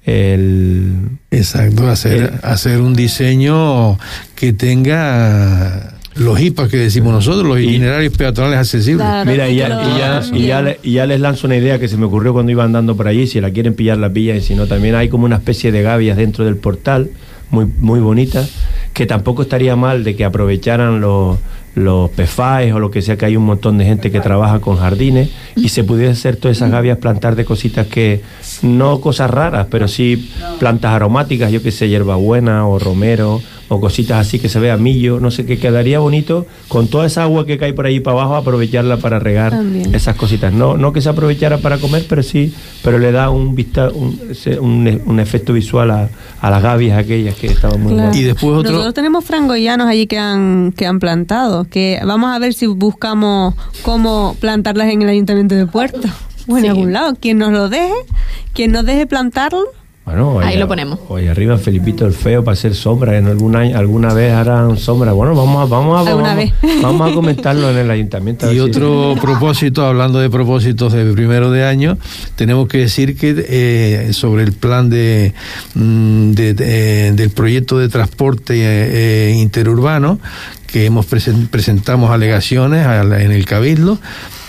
[0.04, 0.94] el
[1.30, 3.98] Exacto, hacer, hacer un diseño
[4.34, 9.06] que tenga los IPAs que decimos nosotros, los Y- itinerarios peatonales accesibles.
[9.06, 9.30] Claro.
[9.30, 11.96] Mira, y ya, y ya- y ya y ya les lanzo una idea que se
[11.96, 14.54] me ocurrió cuando iba andando por allí, si la quieren pillar la pillan, y si
[14.54, 17.10] no, también hay como una especie de gavias dentro del portal,
[17.50, 18.50] muy, muy bonitas,
[18.92, 21.38] que tampoco estaría mal de que aprovecharan los,
[21.74, 24.76] los PFAES o lo que sea, que hay un montón de gente que trabaja con
[24.76, 28.22] jardines, y se pudiese hacer todas esas gavias, plantar de cositas que,
[28.62, 33.40] no cosas raras, pero sí plantas aromáticas, yo que sé, hierbabuena o romero,
[33.72, 37.22] o cositas así que se vea millo, no sé, que quedaría bonito con toda esa
[37.22, 39.94] agua que cae por ahí para abajo, aprovecharla para regar También.
[39.94, 40.52] esas cositas.
[40.52, 42.52] No, no que se aprovechara para comer, pero sí,
[42.82, 44.20] pero le da un vista, un,
[44.60, 46.10] un, un efecto visual a,
[46.40, 48.08] a las gavias aquellas que estaban muy Claro.
[48.08, 48.16] buenas.
[48.16, 52.38] Y después otro- Nosotros tenemos frangoyanos allí que han, que han plantado, que vamos a
[52.40, 56.08] ver si buscamos cómo plantarlas en el ayuntamiento de Puerto.
[56.48, 56.68] O en Sí.
[56.68, 57.14] algún lado.
[57.20, 57.92] Quien nos lo deje,
[58.54, 59.60] quien nos deje plantarlo.
[60.10, 60.98] Bueno, Ahí allá- lo ponemos.
[61.08, 65.12] Hoy arriba Felipito el Feo para hacer sombra, en algún año, alguna vez harán sombra.
[65.12, 66.52] Bueno, vamos a, vamos a, vamos, vez.
[66.82, 68.50] vamos a comentarlo en el ayuntamiento.
[68.50, 71.96] Y si- otro propósito, hablando de propósitos de primero de año,
[72.36, 75.32] tenemos que decir que eh, sobre el plan de,
[75.74, 80.18] mm, de- de- del proyecto de transporte eh, eh, interurbano,
[80.66, 83.98] que hemos presen- presentamos alegaciones en el Cabildo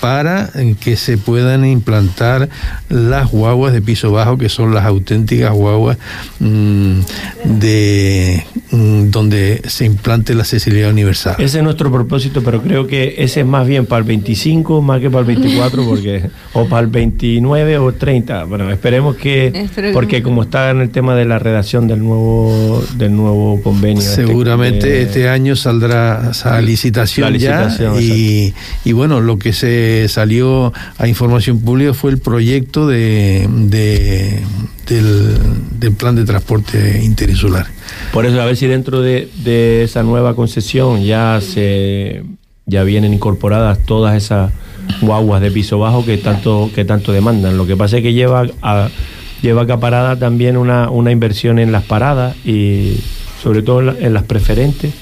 [0.02, 2.50] para eh, que se puedan implantar
[2.90, 5.98] las guaguas de piso bajo, que son las auténticas guaguas
[6.40, 7.00] mm,
[7.46, 11.36] de mm, donde se implante la accesibilidad universal.
[11.38, 15.00] Ese es nuestro propósito, pero creo que ese es más bien para el 25 más
[15.02, 18.44] que para el 24, porque o para el 29 o 30.
[18.46, 23.16] Bueno, esperemos que, porque como está en el tema de la redacción del nuevo del
[23.16, 24.02] nuevo convenio.
[24.02, 29.38] este, Seguramente de- este año saldrá esa licitación, La licitación, ya y, y bueno, lo
[29.38, 34.40] que se salió a información pública fue el proyecto de, de-
[34.88, 37.66] del, plan de transporte interinsular.
[38.12, 42.24] Por eso a ver si dentro de, de esa nueva concesión ya se
[42.66, 44.52] ya vienen incorporadas todas esas
[45.02, 47.58] guaguas de piso bajo que tanto que tanto demandan.
[47.58, 48.90] Lo que pasa es que lleva a,
[49.42, 52.98] lleva acaparada también una, una inversión en las paradas y
[53.42, 54.94] sobre todo en las preferentes.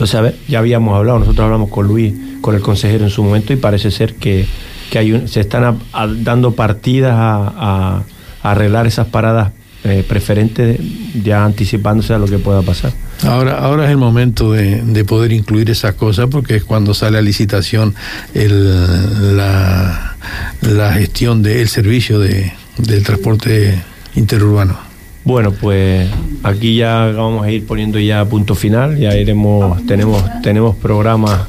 [0.00, 3.22] Entonces, a ver, ya habíamos hablado, nosotros hablamos con Luis, con el consejero en su
[3.22, 4.46] momento y parece ser que,
[4.90, 5.78] que hay un- se están
[6.24, 8.02] dando partidas a,
[8.42, 9.52] arreglar esas paradas
[9.84, 10.80] eh, preferentes
[11.22, 12.92] ya anticipándose a lo que pueda pasar.
[13.26, 17.18] Ahora, ahora es el momento de, de poder incluir esas cosas porque es cuando sale
[17.18, 17.94] a licitación
[18.34, 20.16] la,
[20.62, 23.78] la gestión del servicio de, del transporte
[24.14, 24.78] interurbano.
[25.22, 26.08] Bueno, pues
[26.42, 31.42] aquí ya vamos a ir poniendo ya punto final, ya iremos, tenemos, tenemos programas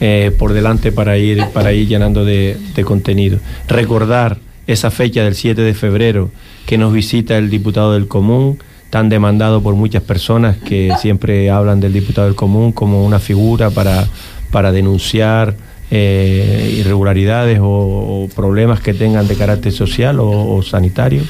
[0.00, 3.38] eh, por delante para ir, para ir llenando de, contenido.
[3.66, 6.30] Recordar esa fecha del 7 de febrero
[6.66, 8.58] que nos visita el diputado del común,
[8.90, 13.70] tan demandado por muchas personas que siempre hablan del diputado del común como una figura
[13.70, 14.06] para,
[14.50, 15.56] para denunciar
[15.90, 21.22] eh, irregularidades o, problemas que tengan de carácter social o sanitario.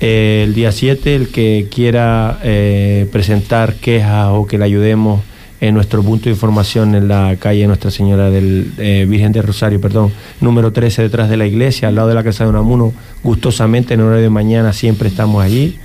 [0.00, 5.22] Eh, el día 7, el que quiera eh, presentar quejas o que le ayudemos
[5.60, 9.80] en nuestro punto de información en la calle Nuestra Señora del eh, Virgen de Rosario,
[9.80, 12.92] perdón, número 13 detrás de la iglesia, al lado de la Casa de Unamuno,
[13.22, 15.78] gustosamente en horario de mañana siempre estamos allí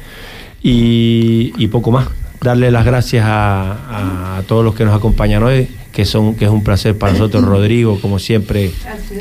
[0.62, 2.07] y, y poco más.
[2.41, 6.51] Darle las gracias a, a todos los que nos acompañan hoy, que son que es
[6.51, 7.43] un placer para nosotros.
[7.45, 8.72] Rodrigo, como siempre,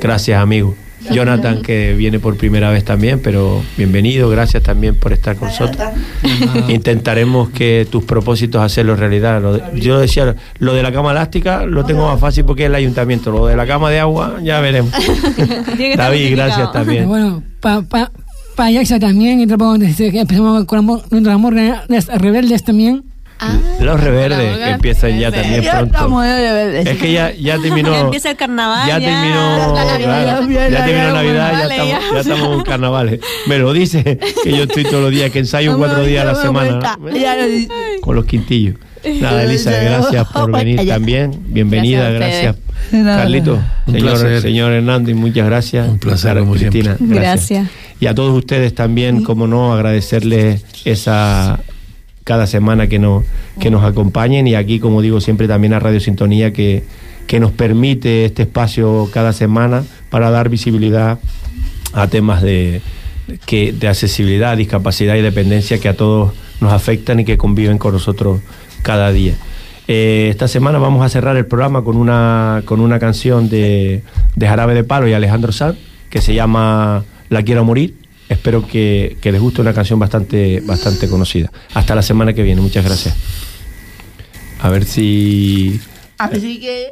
[0.01, 0.75] gracias amigo.
[1.11, 5.89] Jonathan, que viene por primera vez también, pero bienvenido, gracias también por estar con nosotros.
[6.69, 9.41] Intentaremos que tus propósitos hacerlos realidad.
[9.41, 12.69] Lo de- yo decía, lo de la cama elástica lo tengo más fácil porque es
[12.69, 13.31] el ayuntamiento.
[13.31, 14.93] Lo de la cama de agua, ya veremos.
[15.97, 17.07] David, gracias también.
[17.07, 18.11] Bueno, para
[18.57, 21.75] payasa también, y empezamos con amor, nuestro amor de
[22.19, 23.05] rebeldes también.
[23.41, 26.23] Ah, Los reverdes que empiezan ya también Ya pronto.
[26.25, 27.93] Es que ya, ya terminó.
[27.93, 28.89] Ya empieza el carnaval.
[28.89, 32.01] Ya terminó, La Navidad, claro, ya- ya ya- terminó ya- Navidad, ya estamos, ya.
[32.15, 33.21] ya estamos en carnavales.
[33.47, 36.35] Me lo dice que yo estoy todos los días, que ensayo cuatro días a la
[36.35, 37.69] semana Ya lo dice.
[38.01, 38.75] con los quintillos.
[39.21, 41.39] Nada, Elisa, gracias por venir también.
[41.47, 42.57] Bienvenida, Gracias
[42.91, 43.17] gracias.
[43.17, 44.43] Carlito, Un señor, placer.
[44.43, 45.89] señor Hernández, muchas gracias.
[45.89, 47.19] Un placer, como Cristina, siempre.
[47.21, 47.69] Gracias.
[48.01, 51.61] Y a todos ustedes también, como no, agradecerles esa
[52.29, 53.25] cada semana que nos,
[53.59, 56.85] que nos acompañen y aquí, como digo siempre, también a Radio Sintonía que,
[57.27, 61.19] que nos permite este espacio cada semana para dar visibilidad
[61.95, 62.83] a temas de,
[63.47, 67.95] que, de accesibilidad, discapacidad y dependencia que a todos nos afectan y que conviven con
[67.95, 68.43] nosotros
[68.83, 69.33] cada día.
[69.87, 74.03] Eh, esta semana vamos a cerrar el programa con una, con una canción de,
[74.37, 75.79] de Jarabe de Palo y Alejandro Sanz
[76.11, 77.95] que se llama La quiero morir.
[78.29, 81.51] Espero que, que les guste una canción bastante, bastante conocida.
[81.75, 82.61] Hasta la semana que viene.
[82.61, 83.17] Muchas gracias.
[84.61, 85.81] A ver si
[86.19, 86.91] Así que.